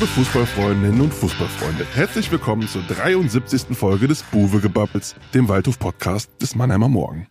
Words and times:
Liebe 0.00 0.12
Fußballfreundinnen 0.12 0.98
und 1.02 1.12
Fußballfreunde, 1.12 1.86
herzlich 1.92 2.32
willkommen 2.32 2.66
zur 2.66 2.80
73. 2.84 3.76
Folge 3.76 4.08
des 4.08 4.22
Buwe-Gebabbels, 4.22 5.14
dem 5.34 5.46
Waldhof-Podcast 5.46 6.30
des 6.40 6.54
Mannheimer 6.54 6.88
Morgen. 6.88 7.28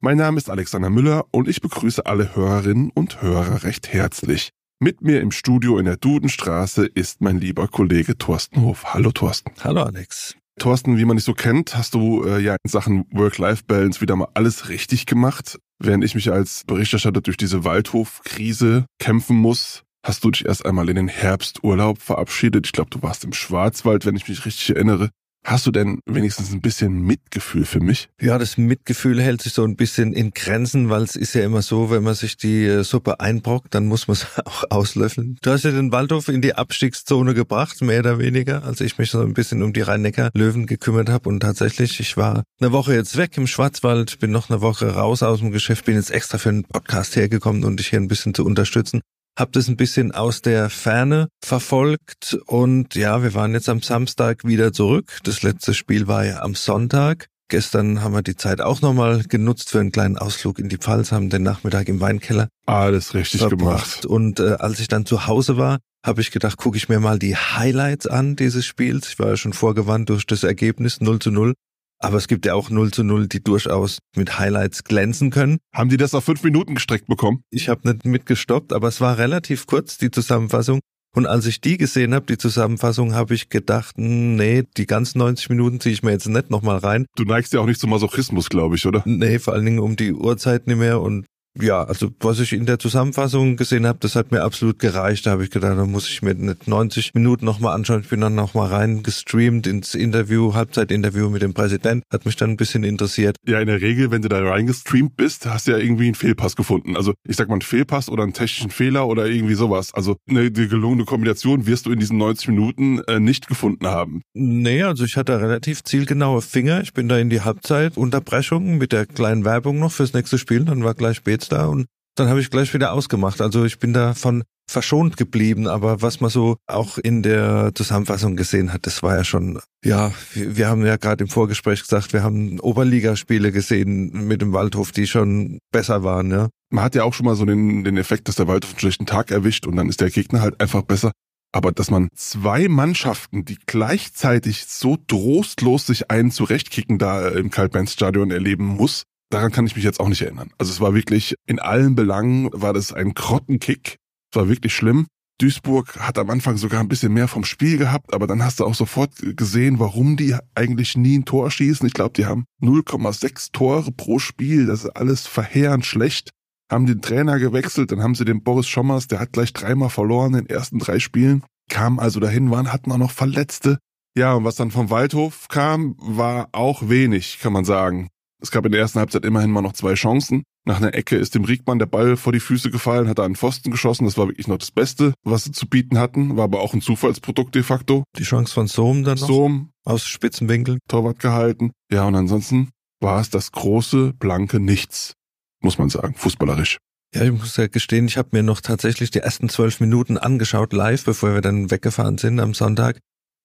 Mein 0.00 0.18
Name 0.18 0.36
ist 0.36 0.50
Alexander 0.50 0.90
Müller 0.90 1.24
und 1.30 1.48
ich 1.48 1.62
begrüße 1.62 2.04
alle 2.04 2.36
Hörerinnen 2.36 2.90
und 2.90 3.22
Hörer 3.22 3.62
recht 3.62 3.90
herzlich. 3.94 4.50
Mit 4.80 5.00
mir 5.00 5.22
im 5.22 5.30
Studio 5.30 5.78
in 5.78 5.86
der 5.86 5.96
Dudenstraße 5.96 6.84
ist 6.84 7.22
mein 7.22 7.40
lieber 7.40 7.68
Kollege 7.68 8.18
Thorsten 8.18 8.60
Hof. 8.60 8.92
Hallo 8.92 9.12
Thorsten. 9.12 9.52
Hallo 9.64 9.84
Alex. 9.84 10.36
Thorsten, 10.58 10.98
wie 10.98 11.06
man 11.06 11.16
dich 11.16 11.24
so 11.24 11.32
kennt, 11.32 11.74
hast 11.74 11.94
du 11.94 12.24
äh, 12.24 12.38
ja 12.38 12.56
in 12.62 12.70
Sachen 12.70 13.06
Work-Life-Balance 13.12 14.02
wieder 14.02 14.14
mal 14.16 14.28
alles 14.34 14.68
richtig 14.68 15.06
gemacht. 15.06 15.58
Während 15.78 16.04
ich 16.04 16.14
mich 16.14 16.30
als 16.30 16.64
Berichterstatter 16.66 17.22
durch 17.22 17.38
diese 17.38 17.64
Waldhof-Krise 17.64 18.84
kämpfen 18.98 19.38
muss, 19.38 19.84
hast 20.02 20.24
du 20.24 20.30
dich 20.30 20.46
erst 20.46 20.64
einmal 20.64 20.88
in 20.88 20.96
den 20.96 21.08
Herbsturlaub 21.08 22.00
verabschiedet. 22.00 22.66
Ich 22.66 22.72
glaube, 22.72 22.90
du 22.90 23.02
warst 23.02 23.24
im 23.24 23.32
Schwarzwald, 23.32 24.06
wenn 24.06 24.16
ich 24.16 24.28
mich 24.28 24.44
richtig 24.44 24.70
erinnere. 24.70 25.10
Hast 25.42 25.66
du 25.66 25.70
denn 25.70 26.00
wenigstens 26.04 26.52
ein 26.52 26.60
bisschen 26.60 27.00
Mitgefühl 27.00 27.64
für 27.64 27.80
mich? 27.80 28.10
Ja, 28.20 28.36
das 28.36 28.58
Mitgefühl 28.58 29.22
hält 29.22 29.40
sich 29.40 29.54
so 29.54 29.64
ein 29.64 29.74
bisschen 29.74 30.12
in 30.12 30.32
Grenzen, 30.32 30.90
weil 30.90 31.02
es 31.02 31.16
ist 31.16 31.34
ja 31.34 31.42
immer 31.42 31.62
so, 31.62 31.90
wenn 31.90 32.02
man 32.02 32.14
sich 32.14 32.36
die 32.36 32.66
äh, 32.66 32.84
Suppe 32.84 33.20
einbrockt, 33.20 33.74
dann 33.74 33.86
muss 33.86 34.06
man 34.06 34.18
es 34.18 34.26
auch 34.44 34.64
auslöffeln. 34.68 35.38
Du 35.40 35.50
hast 35.50 35.64
ja 35.64 35.70
den 35.70 35.92
Waldhof 35.92 36.28
in 36.28 36.42
die 36.42 36.54
Abstiegszone 36.54 37.32
gebracht, 37.32 37.80
mehr 37.80 38.00
oder 38.00 38.18
weniger, 38.18 38.64
als 38.64 38.82
ich 38.82 38.98
mich 38.98 39.10
so 39.10 39.20
ein 39.20 39.32
bisschen 39.32 39.62
um 39.62 39.72
die 39.72 39.80
Rhein-Neckar-Löwen 39.80 40.66
gekümmert 40.66 41.08
habe. 41.08 41.30
Und 41.30 41.40
tatsächlich, 41.40 41.98
ich 42.00 42.18
war 42.18 42.42
eine 42.60 42.72
Woche 42.72 42.94
jetzt 42.94 43.16
weg 43.16 43.34
im 43.38 43.46
Schwarzwald, 43.46 44.18
bin 44.18 44.30
noch 44.30 44.50
eine 44.50 44.60
Woche 44.60 44.94
raus 44.94 45.22
aus 45.22 45.38
dem 45.38 45.52
Geschäft, 45.52 45.86
bin 45.86 45.94
jetzt 45.94 46.10
extra 46.10 46.36
für 46.36 46.50
einen 46.50 46.64
Podcast 46.64 47.16
hergekommen, 47.16 47.64
um 47.64 47.78
dich 47.78 47.88
hier 47.88 47.98
ein 47.98 48.08
bisschen 48.08 48.34
zu 48.34 48.44
unterstützen 48.44 49.00
habe 49.38 49.52
das 49.52 49.68
ein 49.68 49.76
bisschen 49.76 50.12
aus 50.12 50.42
der 50.42 50.70
Ferne 50.70 51.28
verfolgt 51.42 52.38
und 52.46 52.94
ja, 52.94 53.22
wir 53.22 53.34
waren 53.34 53.52
jetzt 53.52 53.68
am 53.68 53.82
Samstag 53.82 54.44
wieder 54.44 54.72
zurück. 54.72 55.18
Das 55.24 55.42
letzte 55.42 55.74
Spiel 55.74 56.06
war 56.06 56.24
ja 56.24 56.42
am 56.42 56.54
Sonntag. 56.54 57.26
Gestern 57.48 58.02
haben 58.02 58.14
wir 58.14 58.22
die 58.22 58.36
Zeit 58.36 58.60
auch 58.60 58.80
nochmal 58.80 59.24
genutzt 59.24 59.70
für 59.70 59.80
einen 59.80 59.90
kleinen 59.90 60.16
Ausflug 60.16 60.60
in 60.60 60.68
die 60.68 60.76
Pfalz, 60.76 61.10
haben 61.10 61.30
den 61.30 61.42
Nachmittag 61.42 61.88
im 61.88 62.00
Weinkeller. 62.00 62.48
Alles 62.64 63.12
richtig 63.12 63.40
verbracht. 63.40 64.02
gemacht. 64.02 64.06
Und 64.06 64.38
äh, 64.38 64.52
als 64.60 64.78
ich 64.78 64.86
dann 64.86 65.04
zu 65.04 65.26
Hause 65.26 65.56
war, 65.56 65.78
habe 66.06 66.20
ich 66.20 66.30
gedacht, 66.30 66.56
gucke 66.56 66.76
ich 66.76 66.88
mir 66.88 67.00
mal 67.00 67.18
die 67.18 67.36
Highlights 67.36 68.06
an 68.06 68.36
dieses 68.36 68.64
Spiels. 68.64 69.08
Ich 69.08 69.18
war 69.18 69.28
ja 69.28 69.36
schon 69.36 69.52
vorgewandt 69.52 70.08
durch 70.10 70.26
das 70.26 70.44
Ergebnis 70.44 71.00
0 71.00 71.18
zu 71.18 71.30
0. 71.32 71.54
Aber 72.02 72.16
es 72.16 72.28
gibt 72.28 72.46
ja 72.46 72.54
auch 72.54 72.70
0 72.70 72.90
zu 72.92 73.04
0, 73.04 73.28
die 73.28 73.44
durchaus 73.44 73.98
mit 74.16 74.38
Highlights 74.38 74.84
glänzen 74.84 75.30
können. 75.30 75.58
Haben 75.74 75.90
die 75.90 75.98
das 75.98 76.14
auf 76.14 76.24
fünf 76.24 76.42
Minuten 76.42 76.74
gestreckt 76.74 77.06
bekommen? 77.06 77.42
Ich 77.50 77.68
habe 77.68 77.86
nicht 77.86 78.06
mitgestoppt, 78.06 78.72
aber 78.72 78.88
es 78.88 79.02
war 79.02 79.18
relativ 79.18 79.66
kurz, 79.66 79.98
die 79.98 80.10
Zusammenfassung. 80.10 80.80
Und 81.14 81.26
als 81.26 81.44
ich 81.44 81.60
die 81.60 81.76
gesehen 81.76 82.14
habe, 82.14 82.24
die 82.26 82.38
Zusammenfassung, 82.38 83.14
habe 83.14 83.34
ich 83.34 83.48
gedacht, 83.50 83.96
hm, 83.96 84.36
nee, 84.36 84.62
die 84.76 84.86
ganzen 84.86 85.18
90 85.18 85.50
Minuten 85.50 85.80
ziehe 85.80 85.92
ich 85.92 86.02
mir 86.02 86.12
jetzt 86.12 86.28
nicht 86.28 86.50
nochmal 86.50 86.78
rein. 86.78 87.04
Du 87.16 87.24
neigst 87.24 87.52
ja 87.52 87.60
auch 87.60 87.66
nicht 87.66 87.80
zum 87.80 87.90
Masochismus, 87.90 88.48
glaube 88.48 88.76
ich, 88.76 88.86
oder? 88.86 89.02
Nee, 89.04 89.38
vor 89.38 89.54
allen 89.54 89.64
Dingen 89.66 89.80
um 89.80 89.96
die 89.96 90.12
Uhrzeit 90.12 90.68
nicht 90.68 90.78
mehr 90.78 91.00
und 91.00 91.26
ja, 91.58 91.82
also 91.82 92.10
was 92.20 92.38
ich 92.38 92.52
in 92.52 92.66
der 92.66 92.78
Zusammenfassung 92.78 93.56
gesehen 93.56 93.86
habe, 93.86 93.98
das 94.00 94.14
hat 94.14 94.30
mir 94.30 94.42
absolut 94.42 94.78
gereicht. 94.78 95.26
Da 95.26 95.32
habe 95.32 95.42
ich 95.42 95.50
gedacht, 95.50 95.76
da 95.76 95.84
muss 95.84 96.08
ich 96.08 96.22
mir 96.22 96.34
nicht 96.34 96.68
90 96.68 97.14
Minuten 97.14 97.44
nochmal 97.44 97.74
anschauen. 97.74 98.02
Ich 98.02 98.08
bin 98.08 98.20
dann 98.20 98.36
nochmal 98.36 98.68
rein 98.68 99.02
gestreamt 99.02 99.66
ins 99.66 99.94
Interview, 99.94 100.54
Halbzeitinterview 100.54 101.28
mit 101.28 101.42
dem 101.42 101.52
Präsident. 101.52 102.04
Hat 102.12 102.24
mich 102.24 102.36
dann 102.36 102.50
ein 102.50 102.56
bisschen 102.56 102.84
interessiert. 102.84 103.36
Ja, 103.46 103.60
in 103.60 103.66
der 103.66 103.80
Regel, 103.80 104.12
wenn 104.12 104.22
du 104.22 104.28
da 104.28 104.40
reingestreamt 104.40 105.16
bist, 105.16 105.44
hast 105.46 105.66
du 105.66 105.72
ja 105.72 105.78
irgendwie 105.78 106.04
einen 106.04 106.14
Fehlpass 106.14 106.54
gefunden. 106.54 106.96
Also 106.96 107.14
ich 107.26 107.34
sag 107.34 107.48
mal 107.48 107.54
einen 107.54 107.62
Fehlpass 107.62 108.08
oder 108.08 108.22
einen 108.22 108.32
technischen 108.32 108.70
Fehler 108.70 109.08
oder 109.08 109.26
irgendwie 109.26 109.54
sowas. 109.54 109.92
Also 109.92 110.16
eine 110.28 110.50
die 110.52 110.68
gelungene 110.68 111.04
Kombination 111.04 111.66
wirst 111.66 111.86
du 111.86 111.92
in 111.92 111.98
diesen 111.98 112.18
90 112.18 112.48
Minuten 112.48 113.00
äh, 113.08 113.18
nicht 113.18 113.48
gefunden 113.48 113.88
haben. 113.88 114.22
Nee, 114.34 114.84
also 114.84 115.04
ich 115.04 115.16
hatte 115.16 115.40
relativ 115.40 115.82
zielgenaue 115.82 116.42
Finger. 116.42 116.80
Ich 116.82 116.92
bin 116.92 117.08
da 117.08 117.18
in 117.18 117.28
die 117.28 117.40
Halbzeitunterbrechung 117.40 118.78
mit 118.78 118.92
der 118.92 119.06
kleinen 119.06 119.44
Werbung 119.44 119.80
noch 119.80 119.92
fürs 119.92 120.14
nächste 120.14 120.38
Spiel. 120.38 120.64
Dann 120.64 120.84
war 120.84 120.94
gleich 120.94 121.22
Beets 121.40 121.48
da 121.48 121.66
und 121.66 121.86
dann 122.16 122.28
habe 122.28 122.40
ich 122.40 122.50
gleich 122.50 122.74
wieder 122.74 122.92
ausgemacht. 122.92 123.40
Also 123.40 123.64
ich 123.64 123.78
bin 123.78 123.92
davon 123.92 124.42
verschont 124.70 125.16
geblieben, 125.16 125.66
aber 125.66 126.00
was 126.02 126.20
man 126.20 126.30
so 126.30 126.56
auch 126.68 126.98
in 126.98 127.22
der 127.22 127.72
Zusammenfassung 127.74 128.36
gesehen 128.36 128.72
hat, 128.72 128.86
das 128.86 129.02
war 129.02 129.16
ja 129.16 129.24
schon, 129.24 129.58
ja, 129.84 130.12
wir, 130.34 130.56
wir 130.56 130.68
haben 130.68 130.86
ja 130.86 130.96
gerade 130.96 131.24
im 131.24 131.30
Vorgespräch 131.30 131.80
gesagt, 131.80 132.12
wir 132.12 132.22
haben 132.22 132.60
Oberligaspiele 132.60 133.50
gesehen 133.50 134.28
mit 134.28 134.42
dem 134.42 134.52
Waldhof, 134.52 134.92
die 134.92 135.06
schon 135.06 135.58
besser 135.72 136.04
waren, 136.04 136.30
ja. 136.30 136.48
Man 136.72 136.84
hat 136.84 136.94
ja 136.94 137.02
auch 137.02 137.14
schon 137.14 137.26
mal 137.26 137.34
so 137.34 137.44
den, 137.44 137.82
den 137.82 137.96
Effekt, 137.96 138.28
dass 138.28 138.36
der 138.36 138.46
Waldhof 138.46 138.70
einen 138.72 138.80
schlechten 138.80 139.06
Tag 139.06 139.32
erwischt 139.32 139.66
und 139.66 139.74
dann 139.74 139.88
ist 139.88 140.00
der 140.00 140.10
Gegner 140.10 140.40
halt 140.40 140.60
einfach 140.60 140.82
besser. 140.82 141.10
Aber 141.52 141.72
dass 141.72 141.90
man 141.90 142.08
zwei 142.14 142.68
Mannschaften, 142.68 143.44
die 143.44 143.58
gleichzeitig 143.66 144.66
so 144.66 144.96
trostlos 144.96 145.86
sich 145.86 146.08
einen 146.08 146.30
zurechtkicken 146.30 146.98
da 146.98 147.26
im 147.26 147.50
Karl-Benz-Stadion 147.50 148.30
erleben 148.30 148.66
muss, 148.66 149.02
daran 149.30 149.52
kann 149.52 149.66
ich 149.66 149.76
mich 149.76 149.84
jetzt 149.84 150.00
auch 150.00 150.08
nicht 150.08 150.22
erinnern. 150.22 150.50
Also 150.58 150.72
es 150.72 150.80
war 150.80 150.94
wirklich, 150.94 151.34
in 151.46 151.58
allen 151.58 151.94
Belangen 151.94 152.50
war 152.52 152.72
das 152.72 152.92
ein 152.92 153.14
Krottenkick. 153.14 153.96
Es 154.32 154.36
war 154.38 154.48
wirklich 154.48 154.74
schlimm. 154.74 155.06
Duisburg 155.40 155.98
hat 155.98 156.18
am 156.18 156.28
Anfang 156.28 156.58
sogar 156.58 156.80
ein 156.80 156.88
bisschen 156.88 157.14
mehr 157.14 157.26
vom 157.26 157.44
Spiel 157.44 157.78
gehabt, 157.78 158.12
aber 158.12 158.26
dann 158.26 158.44
hast 158.44 158.60
du 158.60 158.66
auch 158.66 158.74
sofort 158.74 159.12
gesehen, 159.36 159.78
warum 159.78 160.18
die 160.18 160.36
eigentlich 160.54 160.96
nie 160.98 161.18
ein 161.18 161.24
Tor 161.24 161.50
schießen. 161.50 161.86
Ich 161.86 161.94
glaube, 161.94 162.12
die 162.14 162.26
haben 162.26 162.44
0,6 162.62 163.52
Tore 163.52 163.90
pro 163.90 164.18
Spiel. 164.18 164.66
Das 164.66 164.84
ist 164.84 164.90
alles 164.90 165.26
verheerend 165.26 165.86
schlecht. 165.86 166.30
Haben 166.70 166.86
den 166.86 167.00
Trainer 167.00 167.38
gewechselt, 167.38 167.90
dann 167.90 168.02
haben 168.02 168.14
sie 168.14 168.24
den 168.24 168.44
Boris 168.44 168.68
Schommers, 168.68 169.08
der 169.08 169.18
hat 169.18 169.32
gleich 169.32 169.52
dreimal 169.52 169.90
verloren 169.90 170.34
in 170.34 170.44
den 170.44 170.54
ersten 170.54 170.78
drei 170.78 171.00
Spielen, 171.00 171.42
kam 171.68 171.98
also 171.98 172.20
dahin, 172.20 172.50
waren, 172.52 172.72
hatten 172.72 172.92
auch 172.92 172.98
noch 172.98 173.10
Verletzte. 173.10 173.78
Ja, 174.16 174.34
und 174.34 174.44
was 174.44 174.54
dann 174.54 174.70
vom 174.70 174.88
Waldhof 174.88 175.48
kam, 175.48 175.96
war 175.98 176.48
auch 176.52 176.88
wenig, 176.88 177.38
kann 177.40 177.52
man 177.52 177.64
sagen. 177.64 178.08
Es 178.40 178.50
gab 178.50 178.64
in 178.64 178.72
der 178.72 178.80
ersten 178.80 178.98
Halbzeit 178.98 179.24
immerhin 179.24 179.50
mal 179.50 179.60
noch 179.60 179.74
zwei 179.74 179.94
Chancen. 179.94 180.44
Nach 180.64 180.78
einer 180.78 180.94
Ecke 180.94 181.16
ist 181.16 181.34
dem 181.34 181.44
Riegmann 181.44 181.78
der 181.78 181.86
Ball 181.86 182.16
vor 182.16 182.32
die 182.32 182.40
Füße 182.40 182.70
gefallen, 182.70 183.08
hat 183.08 183.18
er 183.18 183.24
einen 183.24 183.36
Pfosten 183.36 183.70
geschossen. 183.70 184.04
Das 184.04 184.16
war 184.16 184.28
wirklich 184.28 184.48
noch 184.48 184.58
das 184.58 184.70
Beste, 184.70 185.14
was 185.24 185.44
sie 185.44 185.52
zu 185.52 185.66
bieten 185.66 185.98
hatten. 185.98 186.36
War 186.36 186.44
aber 186.44 186.60
auch 186.60 186.74
ein 186.74 186.80
Zufallsprodukt 186.80 187.54
de 187.54 187.62
facto. 187.62 188.04
Die 188.18 188.22
Chance 188.22 188.52
von 188.52 188.66
Sohm 188.66 189.04
dann 189.04 189.18
noch? 189.18 189.26
Sohm. 189.26 189.70
Aus 189.84 190.04
Spitzenwinkel. 190.04 190.78
Torwart 190.88 191.18
gehalten. 191.18 191.72
Ja, 191.90 192.06
und 192.06 192.14
ansonsten 192.14 192.70
war 193.00 193.20
es 193.20 193.30
das 193.30 193.52
große, 193.52 194.12
blanke 194.18 194.60
Nichts. 194.60 195.14
Muss 195.62 195.78
man 195.78 195.90
sagen, 195.90 196.14
fußballerisch. 196.14 196.78
Ja, 197.14 197.24
ich 197.24 197.32
muss 197.32 197.56
ja 197.56 197.66
gestehen, 197.66 198.06
ich 198.06 198.16
habe 198.16 198.28
mir 198.32 198.42
noch 198.42 198.60
tatsächlich 198.60 199.10
die 199.10 199.18
ersten 199.18 199.48
zwölf 199.48 199.80
Minuten 199.80 200.16
angeschaut, 200.16 200.72
live, 200.72 201.04
bevor 201.04 201.34
wir 201.34 201.40
dann 201.40 201.70
weggefahren 201.70 202.18
sind 202.18 202.38
am 202.38 202.54
Sonntag 202.54 203.00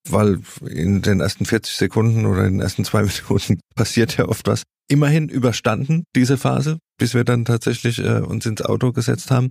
weil 0.10 0.40
in 0.68 1.02
den 1.02 1.20
ersten 1.20 1.46
40 1.46 1.76
Sekunden 1.76 2.26
oder 2.26 2.46
in 2.46 2.54
den 2.54 2.62
ersten 2.62 2.86
zwei 2.86 3.04
Minuten 3.30 3.60
passiert 3.76 4.18
ja 4.18 4.28
oft 4.28 4.48
was. 4.48 4.64
Immerhin 4.88 5.30
überstanden 5.30 6.04
diese 6.16 6.38
Phase, 6.38 6.78
bis 6.98 7.14
wir 7.14 7.24
dann 7.24 7.46
tatsächlich 7.46 8.00
äh, 8.00 8.20
uns 8.20 8.46
ins 8.46 8.62
Auto 8.62 8.92
gesetzt 8.92 9.32
haben. 9.32 9.50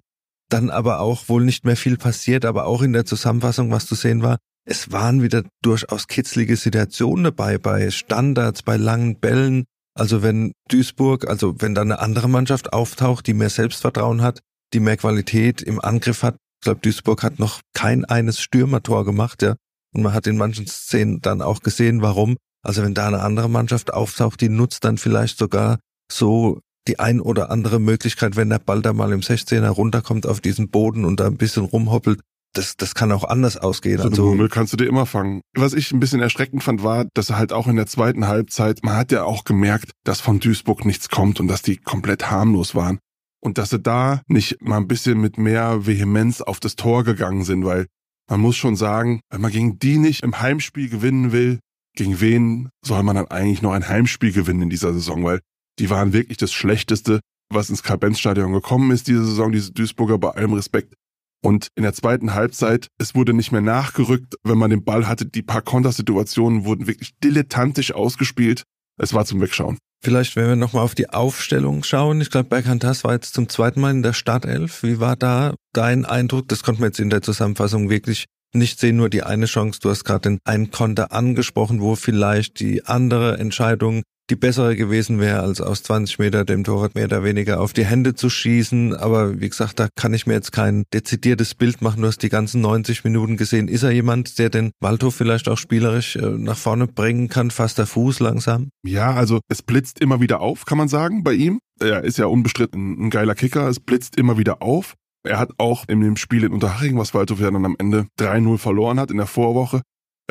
Dann 0.50 0.70
aber 0.70 1.00
auch 1.00 1.28
wohl 1.28 1.44
nicht 1.44 1.64
mehr 1.64 1.76
viel 1.76 1.97
passiert, 1.97 2.44
aber 2.44 2.66
auch 2.66 2.82
in 2.82 2.93
der 2.93 3.06
Zusammenfassung, 3.06 3.70
was 3.70 3.87
zu 3.87 3.94
sehen 3.94 4.22
war, 4.22 4.38
es 4.66 4.93
waren 4.93 5.22
wieder 5.22 5.44
durchaus 5.62 6.06
kitzlige 6.06 6.56
Situationen 6.56 7.25
dabei, 7.25 7.59
bei 7.59 7.91
Standards, 7.91 8.62
bei 8.62 8.76
langen 8.76 9.19
Bällen. 9.19 9.64
Also 9.94 10.22
wenn 10.22 10.53
Duisburg, 10.69 11.28
also 11.28 11.60
wenn 11.60 11.75
da 11.75 11.82
eine 11.82 11.98
andere 11.98 12.28
Mannschaft 12.28 12.72
auftaucht, 12.72 13.26
die 13.26 13.34
mehr 13.34 13.50
Selbstvertrauen 13.50 14.22
hat, 14.22 14.41
die 14.72 14.81
mehr 14.81 14.97
Qualität 14.97 15.60
im 15.62 15.81
Angriff 15.81 16.22
hat. 16.22 16.37
Ich 16.60 16.64
glaube, 16.64 16.81
Duisburg 16.81 17.22
hat 17.22 17.38
noch 17.38 17.60
kein 17.75 18.04
eines 18.06 18.41
Stürmertor 18.41 19.04
gemacht, 19.04 19.43
ja. 19.43 19.54
Und 19.94 20.03
man 20.03 20.12
hat 20.12 20.27
in 20.27 20.37
manchen 20.37 20.66
Szenen 20.66 21.21
dann 21.22 21.41
auch 21.41 21.60
gesehen, 21.60 22.03
warum. 22.03 22.37
Also 22.62 22.82
wenn 22.82 22.94
da 22.94 23.06
eine 23.06 23.21
andere 23.21 23.49
Mannschaft 23.49 23.93
auftaucht, 23.93 24.41
die 24.41 24.49
nutzt 24.49 24.85
dann 24.85 24.99
vielleicht 24.99 25.38
sogar 25.38 25.79
so 26.11 26.61
die 26.88 26.99
ein 26.99 27.20
oder 27.20 27.50
andere 27.50 27.79
Möglichkeit, 27.79 28.37
wenn 28.37 28.50
der 28.50 28.58
Ball 28.58 28.82
da 28.82 28.93
mal 28.93 29.12
im 29.12 29.20
16er 29.20 29.69
runterkommt 29.69 30.26
auf 30.26 30.41
diesen 30.41 30.70
Boden 30.70 31.05
und 31.05 31.20
da 31.20 31.26
ein 31.26 31.37
bisschen 31.37 31.64
rumhoppelt, 31.64 32.20
das, 32.55 32.76
das 32.76 32.94
kann 32.94 33.12
auch 33.12 33.25
anders 33.25 33.56
ausgehen. 33.56 33.99
So 33.99 34.08
also 34.08 34.31
Hummel 34.31 34.49
kannst 34.49 34.73
du 34.73 34.76
dir 34.76 34.87
immer 34.87 35.06
fangen. 35.06 35.41
Was 35.55 35.73
ich 35.73 35.93
ein 35.93 36.00
bisschen 36.00 36.20
erschreckend 36.20 36.62
fand, 36.62 36.82
war, 36.82 37.06
dass 37.14 37.31
er 37.31 37.38
halt 37.38 37.52
auch 37.52 37.67
in 37.67 37.76
der 37.76 37.87
zweiten 37.87 38.26
Halbzeit, 38.26 38.81
man 38.82 38.96
hat 38.96 39.12
ja 39.12 39.25
auch 39.25 39.44
gemerkt, 39.44 39.91
dass 40.05 40.20
von 40.20 40.41
Duisburg 40.41 40.85
nichts 40.85 41.08
kommt 41.08 41.41
und 41.41 41.49
dass 41.49 41.62
die 41.62 41.76
komplett 41.76 42.31
harmlos 42.31 42.75
waren. 42.75 42.99
Und 43.41 43.58
dass 43.58 43.70
sie 43.70 43.81
da 43.81 44.23
nicht 44.26 44.62
mal 44.62 44.79
ein 44.79 44.88
bisschen 44.88 45.20
mit 45.20 45.37
mehr 45.37 45.87
Vehemenz 45.87 46.41
auf 46.41 46.61
das 46.61 46.76
Tor 46.76 47.05
gegangen 47.05 47.44
sind, 47.44 47.64
weil 47.64 47.87
man 48.29 48.41
muss 48.41 48.56
schon 48.56 48.76
sagen, 48.76 49.21
wenn 49.31 49.41
man 49.41 49.53
gegen 49.53 49.79
die 49.79 49.99
nicht 49.99 50.23
im 50.23 50.41
Heimspiel 50.41 50.88
gewinnen 50.88 51.32
will, 51.32 51.59
gegen 51.97 52.21
wen 52.21 52.71
soll 52.85 53.03
man 53.03 53.17
dann 53.17 53.29
eigentlich 53.29 53.62
noch 53.62 53.73
ein 53.73 53.88
Heimspiel 53.88 54.32
gewinnen 54.32 54.62
in 54.62 54.71
dieser 54.71 54.93
Saison? 54.93 55.25
Weil 55.25 55.41
die 55.79 55.91
waren 55.91 56.12
wirklich 56.12 56.38
das 56.38 56.53
Schlechteste, 56.53 57.21
was 57.50 57.71
ins 57.71 57.82
Karl-Benz-Stadion 57.82 58.53
gekommen 58.53 58.91
ist 58.91 59.06
diese 59.06 59.25
Saison, 59.25 59.53
diese 59.53 59.73
Duisburger, 59.73 60.19
bei 60.19 60.31
allem 60.31 60.55
Respekt. 60.55 60.94
Und 61.43 61.69
in 61.75 61.82
der 61.82 61.93
zweiten 61.93 62.32
Halbzeit, 62.32 62.88
es 62.99 63.15
wurde 63.15 63.35
nicht 63.35 63.53
mehr 63.53 63.61
nachgerückt, 63.61 64.35
wenn 64.44 64.56
man 64.56 64.70
den 64.70 64.82
Ball 64.82 65.06
hatte. 65.06 65.27
Die 65.27 65.43
paar 65.43 65.61
Kontersituationen 65.61 66.65
wurden 66.65 66.87
wirklich 66.87 67.15
dilettantisch 67.23 67.93
ausgespielt. 67.93 68.62
Es 68.99 69.12
war 69.12 69.27
zum 69.27 69.41
Wegschauen. 69.43 69.79
Vielleicht, 70.05 70.37
wenn 70.37 70.49
wir 70.49 70.56
nochmal 70.56 70.85
auf 70.85 70.95
die 70.95 71.09
Aufstellung 71.09 71.83
schauen. 71.83 72.21
Ich 72.21 72.31
glaube, 72.31 72.51
Berghantas 72.51 73.05
war 73.05 73.15
jetzt 73.15 73.33
zum 73.33 73.49
zweiten 73.49 73.81
Mal 73.81 73.91
in 73.91 74.03
der 74.03 74.12
Startelf. 74.12 74.83
Wie 74.83 75.01
war 75.01 75.17
da 75.17 75.55
dein 75.73 76.05
Eindruck? 76.05 76.47
Das 76.49 76.62
konnte 76.62 76.83
man 76.83 76.91
jetzt 76.91 77.01
in 77.01 77.09
der 77.09 77.23
Zusammenfassung 77.23 77.89
wirklich 77.89 78.27
nicht 78.53 78.79
sehen 78.79 78.97
nur 78.97 79.09
die 79.09 79.23
eine 79.23 79.47
Chance. 79.47 79.81
Du 79.81 79.89
hast 79.89 80.05
gerade 80.05 80.29
den 80.29 80.39
einen 80.45 80.71
Konter 80.71 81.12
angesprochen, 81.12 81.81
wo 81.81 81.97
vielleicht 81.97 82.61
die 82.61 82.85
andere 82.85 83.39
Entscheidung 83.39 84.03
die 84.31 84.37
bessere 84.37 84.75
gewesen 84.76 85.21
wäre, 85.21 85.41
als 85.41 85.61
aus 85.61 85.82
20 85.82 86.19
Meter 86.19 86.44
dem 86.44 86.65
Torwart 86.65 86.94
mehr 86.94 87.05
oder 87.05 87.25
weniger 87.25 87.61
auf 87.61 87.73
die 87.73 87.85
Hände 87.85 88.15
zu 88.15 88.31
schießen. 88.31 88.94
Aber 88.94 89.41
wie 89.41 89.49
gesagt, 89.49 89.79
da 89.79 89.88
kann 89.97 90.15
ich 90.15 90.26
mir 90.26 90.35
jetzt 90.35 90.53
kein 90.53 90.85
dezidiertes 90.94 91.55
Bild 91.55 91.82
machen. 91.82 92.00
Du 92.00 92.09
hast 92.09 92.23
die 92.23 92.31
ganzen 92.31 92.61
90 92.61 93.05
Minuten 93.05 93.37
gesehen. 93.37 93.69
Ist 93.69 93.82
er 93.82 93.91
jemand, 93.91 94.38
der 94.38 94.49
den 94.49 94.71
Waldhof 94.81 95.15
vielleicht 95.15 95.49
auch 95.49 95.59
spielerisch 95.59 96.17
äh, 96.17 96.21
nach 96.21 96.56
vorne 96.56 96.87
bringen 96.87 97.29
kann? 97.29 97.50
Fast 97.50 97.79
der 97.79 97.87
Fuß 97.87 98.21
langsam? 98.21 98.71
Ja, 98.87 99.12
also 99.12 99.41
es 99.49 99.62
blitzt 99.62 100.00
immer 100.00 100.21
wieder 100.21 100.41
auf, 100.41 100.65
kann 100.65 100.79
man 100.79 100.88
sagen, 100.88 101.23
bei 101.23 101.35
ihm. 101.35 101.61
Er 101.81 102.05
ist 102.05 102.19
ja 102.19 102.27
unbestritten 102.27 103.06
ein 103.06 103.11
geiler 103.11 103.35
Kicker. 103.35 103.69
Es 103.69 103.81
blitzt 103.81 104.17
immer 104.17 104.38
wieder 104.38 104.62
auf. 104.62 104.94
Er 105.27 105.38
hat 105.38 105.53
auch 105.56 105.85
in 105.88 106.00
dem 106.00 106.17
Spiel 106.17 106.44
in 106.44 106.53
Unterhaching, 106.53 106.99
was 106.99 107.15
Waldhof 107.15 107.41
ja 107.41 107.50
dann 107.50 107.65
am 107.65 107.77
Ende 107.79 108.06
3-0 108.20 108.59
verloren 108.59 109.00
hat 109.00 109.11
in 109.11 109.17
der 109.17 109.27
Vorwoche, 109.27 109.81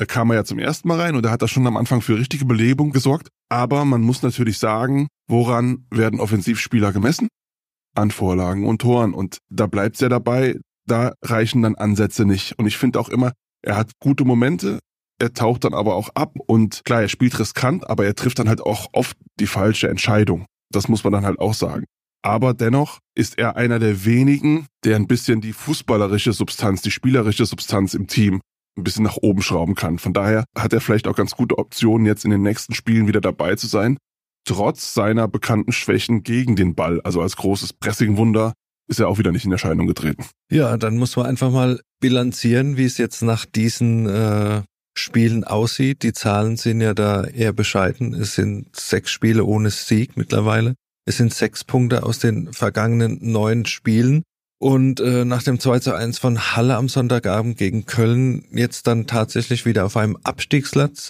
kam 0.08 0.32
er 0.32 0.38
ja 0.38 0.44
zum 0.44 0.60
ersten 0.60 0.88
Mal 0.88 1.00
rein 1.00 1.16
und 1.16 1.26
er 1.26 1.32
hat 1.32 1.42
da 1.42 1.48
schon 1.48 1.68
am 1.68 1.78
Anfang 1.78 2.02
für 2.02 2.18
richtige 2.18 2.46
Belebung 2.46 2.92
gesorgt. 2.92 3.30
Aber 3.50 3.86
man 3.86 4.02
muss 4.02 4.24
natürlich 4.24 4.58
sagen, 4.58 5.08
woran 5.28 5.86
werden 5.92 6.20
Offensivspieler 6.20 6.92
gemessen? 6.92 7.28
An 7.96 8.12
Vorlagen 8.12 8.66
und 8.66 8.82
Toren. 8.82 9.14
Und 9.14 9.38
da 9.50 9.68
bleibt's 9.68 10.00
ja 10.00 10.10
dabei, 10.10 10.60
da 10.88 11.14
reichen 11.22 11.62
dann 11.62 11.76
Ansätze 11.76 12.26
nicht. 12.26 12.58
Und 12.58 12.66
ich 12.66 12.78
finde 12.78 13.00
auch 13.00 13.10
immer, 13.10 13.32
er 13.62 13.78
hat 13.78 13.92
gute 14.00 14.26
Momente, 14.26 14.80
er 15.20 15.34
taucht 15.34 15.64
dann 15.64 15.74
aber 15.74 15.96
auch 15.96 16.10
ab 16.16 16.34
und 16.48 16.84
klar, 16.86 17.02
er 17.02 17.10
spielt 17.10 17.40
riskant, 17.40 17.90
aber 17.90 18.06
er 18.06 18.16
trifft 18.16 18.40
dann 18.40 18.50
halt 18.50 18.62
auch 18.62 18.88
oft 18.94 19.16
die 19.40 19.48
falsche 19.48 19.90
Entscheidung. 19.90 20.46
Das 20.72 20.88
muss 20.88 21.04
man 21.04 21.14
dann 21.14 21.26
halt 21.26 21.40
auch 21.40 21.54
sagen. 21.54 21.86
Aber 22.26 22.54
dennoch 22.54 23.00
ist 23.16 23.38
er 23.38 23.58
einer 23.58 23.80
der 23.80 24.06
wenigen, 24.06 24.66
der 24.84 24.96
ein 24.96 25.08
bisschen 25.08 25.42
die 25.42 25.54
fußballerische 25.54 26.34
Substanz, 26.34 26.82
die 26.82 26.92
spielerische 26.92 27.46
Substanz 27.46 27.94
im 27.94 28.08
Team 28.08 28.42
ein 28.78 28.84
bisschen 28.84 29.04
nach 29.04 29.18
oben 29.18 29.42
schrauben 29.42 29.76
kann. 29.76 30.00
Von 30.00 30.14
daher 30.14 30.46
hat 30.58 30.74
er 30.74 30.82
vielleicht 30.82 31.08
auch 31.08 31.16
ganz 31.16 31.32
gute 31.36 31.58
Optionen, 31.58 32.06
jetzt 32.06 32.26
in 32.26 32.32
den 32.32 32.42
nächsten 32.42 32.74
Spielen 32.74 33.08
wieder 33.08 33.22
dabei 33.22 33.56
zu 33.56 33.68
sein. 33.68 33.98
Trotz 34.46 34.94
seiner 34.94 35.28
bekannten 35.28 35.72
Schwächen 35.72 36.24
gegen 36.24 36.56
den 36.56 36.76
Ball, 36.76 37.00
also 37.02 37.22
als 37.22 37.38
großes 37.38 37.74
Pressingwunder, 37.74 38.54
ist 38.90 39.00
er 39.00 39.08
auch 39.08 39.18
wieder 39.18 39.32
nicht 39.32 39.46
in 39.46 39.52
Erscheinung 39.52 39.88
getreten. 39.88 40.26
Ja, 40.52 40.76
dann 40.78 40.98
muss 40.98 41.16
man 41.16 41.26
einfach 41.26 41.52
mal 41.52 41.80
bilanzieren, 42.02 42.76
wie 42.76 42.84
es 42.84 42.98
jetzt 42.98 43.22
nach 43.22 43.46
diesen 43.46 44.08
äh, 44.08 44.62
Spielen 44.96 45.44
aussieht. 45.44 46.04
Die 46.04 46.14
Zahlen 46.14 46.58
sind 46.58 46.82
ja 46.82 46.94
da 46.94 47.24
eher 47.24 47.54
bescheiden. 47.54 48.14
Es 48.14 48.36
sind 48.36 48.76
sechs 48.76 49.12
Spiele 49.12 49.46
ohne 49.46 49.70
Sieg 49.70 50.18
mittlerweile. 50.18 50.76
Es 51.06 51.18
sind 51.18 51.34
sechs 51.34 51.64
Punkte 51.64 52.04
aus 52.04 52.20
den 52.20 52.52
vergangenen 52.54 53.20
neun 53.22 53.66
Spielen. 53.66 54.24
Und 54.60 55.00
äh, 55.00 55.26
nach 55.26 55.44
dem 55.44 55.60
2 55.60 55.80
zu 55.80 55.94
1 55.94 56.20
von 56.20 56.56
Halle 56.56 56.76
am 56.76 56.88
Sonntagabend 56.88 57.58
gegen 57.58 57.86
Köln 57.86 58.46
jetzt 58.52 58.88
dann 58.88 59.08
tatsächlich 59.08 59.66
wieder 59.66 59.86
auf 59.86 59.98
einem 59.98 60.18
Abstiegsplatz. 60.24 61.10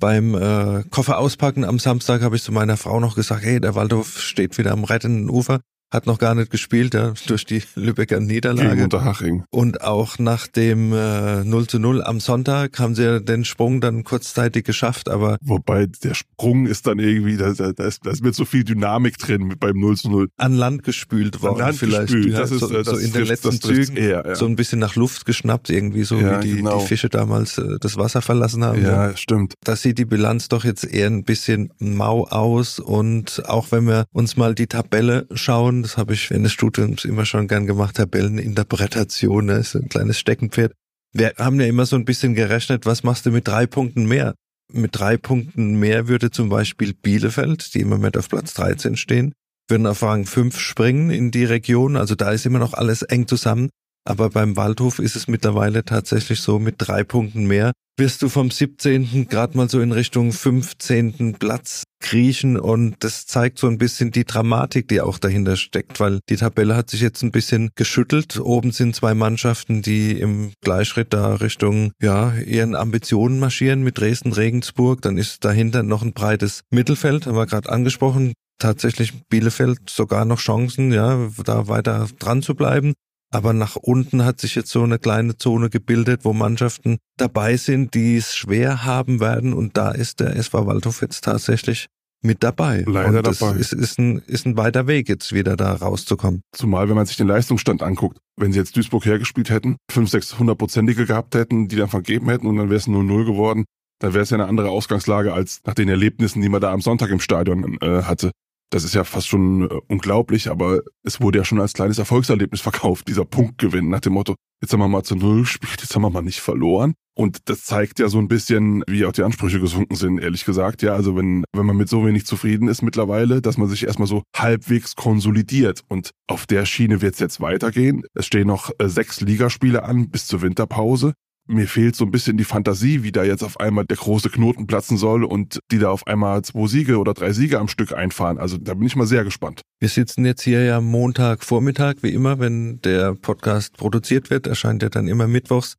Beim 0.00 0.34
äh, 0.34 0.84
Koffer 0.90 1.18
auspacken 1.18 1.64
am 1.64 1.78
Samstag 1.78 2.22
habe 2.22 2.36
ich 2.36 2.42
zu 2.42 2.52
meiner 2.52 2.76
Frau 2.76 3.00
noch 3.00 3.14
gesagt, 3.14 3.44
hey, 3.44 3.60
der 3.60 3.74
Waldhof 3.74 4.18
steht 4.18 4.56
wieder 4.58 4.72
am 4.72 4.84
rettenden 4.84 5.28
Ufer 5.28 5.60
hat 5.90 6.06
noch 6.06 6.18
gar 6.18 6.34
nicht 6.34 6.50
gespielt, 6.50 6.94
ja, 6.94 7.14
durch 7.26 7.44
die 7.44 7.62
Lübecker 7.76 8.20
Niederlage. 8.20 8.70
Gegen 8.70 8.84
Unterhaching. 8.84 9.44
Und 9.50 9.82
auch 9.82 10.18
nach 10.18 10.46
dem 10.46 10.92
äh, 10.92 11.44
0 11.44 11.66
zu 11.66 11.78
0 11.78 12.02
am 12.02 12.20
Sonntag 12.20 12.78
haben 12.78 12.94
sie 12.94 13.20
den 13.20 13.44
Sprung 13.44 13.80
dann 13.80 14.04
kurzzeitig 14.04 14.64
geschafft, 14.64 15.08
aber. 15.08 15.38
Wobei 15.42 15.86
der 15.86 16.14
Sprung 16.14 16.66
ist 16.66 16.86
dann 16.86 16.98
irgendwie, 16.98 17.36
da, 17.36 17.52
da, 17.52 17.72
da, 17.72 17.84
ist, 17.84 18.04
da 18.04 18.10
ist 18.10 18.22
mit 18.22 18.34
so 18.34 18.44
viel 18.44 18.64
Dynamik 18.64 19.18
drin 19.18 19.54
beim 19.58 19.78
0 19.78 19.96
zu 19.96 20.10
0. 20.10 20.28
An 20.36 20.54
Land 20.54 20.82
gespült 20.82 21.42
worden 21.42 21.60
Land 21.60 21.76
vielleicht. 21.76 22.12
Gespült. 22.12 22.32
Ja, 22.32 22.40
das 22.40 22.50
ist, 22.50 22.60
so, 22.60 22.68
das 22.68 22.86
so 22.86 22.96
in 22.96 23.12
den 23.12 23.26
letzten 23.26 23.60
Zügen 23.60 23.96
eher, 23.96 24.24
ja. 24.26 24.34
so 24.34 24.46
ein 24.46 24.56
bisschen 24.56 24.78
nach 24.78 24.96
Luft 24.96 25.26
geschnappt, 25.26 25.70
irgendwie 25.70 26.04
so 26.04 26.16
Ja, 26.16 26.42
wie 26.42 26.48
die, 26.48 26.56
genau. 26.56 26.80
die 26.80 26.86
Fische 26.86 27.08
damals 27.08 27.58
äh, 27.58 27.78
das 27.80 27.96
Wasser 27.96 28.22
verlassen 28.22 28.64
haben. 28.64 28.82
Ja, 28.82 29.16
stimmt. 29.16 29.54
Da 29.62 29.76
sieht 29.76 29.98
die 29.98 30.04
Bilanz 30.04 30.48
doch 30.48 30.64
jetzt 30.64 30.84
eher 30.84 31.06
ein 31.06 31.24
bisschen 31.24 31.72
mau 31.78 32.26
aus 32.26 32.78
und 32.78 33.42
auch 33.46 33.70
wenn 33.70 33.86
wir 33.86 34.06
uns 34.12 34.36
mal 34.36 34.54
die 34.54 34.66
Tabelle 34.66 35.26
schauen, 35.34 35.73
das 35.82 35.96
habe 35.96 36.14
ich 36.14 36.30
in 36.30 36.42
der 36.42 36.50
Studiums 36.50 37.04
immer 37.04 37.24
schon 37.24 37.48
gern 37.48 37.66
gemacht, 37.66 37.96
Tabelleninterpretation, 37.96 39.46
ne, 39.46 39.54
ist 39.54 39.74
ein 39.74 39.88
kleines 39.88 40.18
Steckenpferd. 40.18 40.72
Wir 41.12 41.34
haben 41.38 41.60
ja 41.60 41.66
immer 41.66 41.86
so 41.86 41.96
ein 41.96 42.04
bisschen 42.04 42.34
gerechnet, 42.34 42.86
was 42.86 43.02
machst 43.02 43.26
du 43.26 43.30
mit 43.30 43.46
drei 43.46 43.66
Punkten 43.66 44.06
mehr? 44.06 44.34
Mit 44.72 44.98
drei 44.98 45.16
Punkten 45.16 45.78
mehr 45.78 46.08
würde 46.08 46.30
zum 46.30 46.48
Beispiel 46.48 46.94
Bielefeld, 46.94 47.74
die 47.74 47.80
im 47.80 47.88
Moment 47.88 48.16
auf 48.16 48.28
Platz 48.28 48.54
13 48.54 48.96
stehen, 48.96 49.32
würden 49.68 49.86
auf 49.86 50.02
Rang 50.02 50.26
5 50.26 50.58
springen 50.58 51.10
in 51.10 51.30
die 51.30 51.44
Region. 51.44 51.96
Also 51.96 52.14
da 52.14 52.32
ist 52.32 52.46
immer 52.46 52.58
noch 52.58 52.74
alles 52.74 53.02
eng 53.02 53.28
zusammen. 53.28 53.70
Aber 54.04 54.30
beim 54.30 54.56
Waldhof 54.56 54.98
ist 54.98 55.16
es 55.16 55.28
mittlerweile 55.28 55.84
tatsächlich 55.84 56.40
so, 56.40 56.58
mit 56.58 56.76
drei 56.78 57.04
Punkten 57.04 57.46
mehr 57.46 57.72
wirst 57.96 58.22
du 58.22 58.28
vom 58.28 58.50
17. 58.50 59.28
gerade 59.28 59.56
mal 59.56 59.68
so 59.68 59.80
in 59.80 59.92
Richtung 59.92 60.32
15. 60.32 61.36
Platz 61.38 61.84
kriechen 62.00 62.58
und 62.58 62.96
das 63.00 63.26
zeigt 63.26 63.58
so 63.58 63.68
ein 63.68 63.78
bisschen 63.78 64.10
die 64.10 64.24
Dramatik, 64.24 64.88
die 64.88 65.00
auch 65.00 65.18
dahinter 65.18 65.56
steckt, 65.56 66.00
weil 66.00 66.18
die 66.28 66.36
Tabelle 66.36 66.76
hat 66.76 66.90
sich 66.90 67.00
jetzt 67.00 67.22
ein 67.22 67.30
bisschen 67.30 67.70
geschüttelt. 67.76 68.38
Oben 68.38 68.72
sind 68.72 68.96
zwei 68.96 69.14
Mannschaften, 69.14 69.80
die 69.80 70.18
im 70.18 70.52
Gleichschritt 70.60 71.12
da 71.14 71.36
Richtung 71.36 71.92
ja 72.02 72.34
ihren 72.34 72.74
Ambitionen 72.74 73.38
marschieren 73.38 73.82
mit 73.82 73.98
Dresden, 73.98 74.32
Regensburg. 74.32 75.00
Dann 75.02 75.16
ist 75.16 75.44
dahinter 75.44 75.82
noch 75.82 76.02
ein 76.02 76.12
breites 76.12 76.62
Mittelfeld, 76.70 77.26
haben 77.26 77.36
wir 77.36 77.46
gerade 77.46 77.70
angesprochen. 77.70 78.32
Tatsächlich 78.58 79.12
Bielefeld 79.28 79.88
sogar 79.88 80.24
noch 80.24 80.38
Chancen, 80.38 80.92
ja, 80.92 81.28
da 81.44 81.68
weiter 81.68 82.08
dran 82.18 82.42
zu 82.42 82.54
bleiben. 82.54 82.94
Aber 83.34 83.52
nach 83.52 83.74
unten 83.74 84.24
hat 84.24 84.40
sich 84.40 84.54
jetzt 84.54 84.70
so 84.70 84.84
eine 84.84 85.00
kleine 85.00 85.36
Zone 85.36 85.68
gebildet, 85.68 86.24
wo 86.24 86.32
Mannschaften 86.32 86.98
dabei 87.16 87.56
sind, 87.56 87.94
die 87.94 88.16
es 88.16 88.36
schwer 88.36 88.84
haben 88.84 89.18
werden. 89.18 89.52
Und 89.52 89.76
da 89.76 89.90
ist 89.90 90.20
der 90.20 90.36
SV 90.36 90.66
Waldhof 90.66 91.02
jetzt 91.02 91.24
tatsächlich 91.24 91.88
mit 92.22 92.44
dabei. 92.44 92.84
Leider 92.86 93.18
und 93.18 93.26
das 93.26 93.40
dabei. 93.40 93.58
Ist, 93.58 93.72
ist, 93.72 93.98
ein, 93.98 94.18
ist 94.28 94.46
ein 94.46 94.56
weiter 94.56 94.86
Weg, 94.86 95.08
jetzt 95.08 95.32
wieder 95.32 95.56
da 95.56 95.72
rauszukommen. 95.72 96.42
Zumal, 96.52 96.88
wenn 96.88 96.94
man 96.94 97.06
sich 97.06 97.16
den 97.16 97.26
Leistungsstand 97.26 97.82
anguckt, 97.82 98.18
wenn 98.36 98.52
sie 98.52 98.60
jetzt 98.60 98.76
Duisburg 98.76 99.04
hergespielt 99.04 99.50
hätten, 99.50 99.78
5, 99.90 100.08
6 100.10 100.38
hundertprozentige 100.38 101.04
gehabt 101.04 101.34
hätten, 101.34 101.66
die 101.66 101.74
dann 101.74 101.88
vergeben 101.88 102.28
hätten 102.28 102.46
und 102.46 102.56
dann 102.56 102.70
wäre 102.70 102.78
es 102.78 102.86
0-0 102.86 103.24
geworden, 103.26 103.64
dann 103.98 104.14
wäre 104.14 104.22
es 104.22 104.30
ja 104.30 104.36
eine 104.36 104.46
andere 104.46 104.70
Ausgangslage 104.70 105.32
als 105.32 105.60
nach 105.64 105.74
den 105.74 105.88
Erlebnissen, 105.88 106.40
die 106.40 106.48
man 106.48 106.60
da 106.60 106.72
am 106.72 106.80
Sonntag 106.80 107.10
im 107.10 107.20
Stadion 107.20 107.78
äh, 107.80 108.02
hatte. 108.02 108.30
Das 108.74 108.82
ist 108.82 108.92
ja 108.92 109.04
fast 109.04 109.28
schon 109.28 109.70
äh, 109.70 109.80
unglaublich, 109.86 110.50
aber 110.50 110.80
es 111.04 111.20
wurde 111.20 111.38
ja 111.38 111.44
schon 111.44 111.60
als 111.60 111.74
kleines 111.74 111.98
Erfolgserlebnis 111.98 112.60
verkauft, 112.60 113.06
dieser 113.06 113.24
Punktgewinn 113.24 113.88
nach 113.88 114.00
dem 114.00 114.14
Motto, 114.14 114.34
jetzt 114.60 114.72
haben 114.72 114.80
wir 114.80 114.88
mal 114.88 115.04
zu 115.04 115.14
Null 115.14 115.42
gespielt, 115.42 115.80
jetzt 115.80 115.94
haben 115.94 116.02
wir 116.02 116.10
mal 116.10 116.22
nicht 116.22 116.40
verloren. 116.40 116.94
Und 117.16 117.48
das 117.48 117.62
zeigt 117.62 118.00
ja 118.00 118.08
so 118.08 118.18
ein 118.18 118.26
bisschen, 118.26 118.82
wie 118.88 119.06
auch 119.06 119.12
die 119.12 119.22
Ansprüche 119.22 119.60
gesunken 119.60 119.94
sind, 119.94 120.18
ehrlich 120.18 120.44
gesagt. 120.44 120.82
Ja, 120.82 120.94
also 120.94 121.14
wenn, 121.14 121.44
wenn 121.54 121.66
man 121.66 121.76
mit 121.76 121.88
so 121.88 122.04
wenig 122.04 122.26
zufrieden 122.26 122.66
ist 122.66 122.82
mittlerweile, 122.82 123.40
dass 123.40 123.58
man 123.58 123.68
sich 123.68 123.86
erstmal 123.86 124.08
so 124.08 124.24
halbwegs 124.34 124.96
konsolidiert. 124.96 125.82
Und 125.86 126.10
auf 126.26 126.44
der 126.46 126.66
Schiene 126.66 127.00
wird 127.00 127.14
es 127.14 127.20
jetzt 127.20 127.40
weitergehen. 127.40 128.02
Es 128.14 128.26
stehen 128.26 128.48
noch 128.48 128.72
äh, 128.80 128.88
sechs 128.88 129.20
Ligaspiele 129.20 129.84
an 129.84 130.10
bis 130.10 130.26
zur 130.26 130.42
Winterpause 130.42 131.12
mir 131.46 131.68
fehlt 131.68 131.94
so 131.94 132.04
ein 132.04 132.10
bisschen 132.10 132.36
die 132.36 132.44
Fantasie, 132.44 133.02
wie 133.02 133.12
da 133.12 133.22
jetzt 133.22 133.42
auf 133.42 133.60
einmal 133.60 133.84
der 133.84 133.96
große 133.96 134.30
Knoten 134.30 134.66
platzen 134.66 134.96
soll 134.96 135.24
und 135.24 135.58
die 135.70 135.78
da 135.78 135.90
auf 135.90 136.06
einmal 136.06 136.42
zwei 136.42 136.66
Siege 136.66 136.98
oder 136.98 137.14
drei 137.14 137.32
Siege 137.32 137.58
am 137.58 137.68
Stück 137.68 137.92
einfahren. 137.92 138.38
Also 138.38 138.56
da 138.56 138.74
bin 138.74 138.86
ich 138.86 138.96
mal 138.96 139.06
sehr 139.06 139.24
gespannt. 139.24 139.60
Wir 139.80 139.88
sitzen 139.88 140.24
jetzt 140.24 140.42
hier 140.42 140.64
ja 140.64 140.80
Montagvormittag, 140.80 141.96
wie 142.00 142.12
immer, 142.12 142.38
wenn 142.38 142.80
der 142.80 143.14
Podcast 143.14 143.76
produziert 143.76 144.30
wird, 144.30 144.46
erscheint 144.46 144.82
er 144.82 144.90
dann 144.90 145.08
immer 145.08 145.28
mittwochs. 145.28 145.74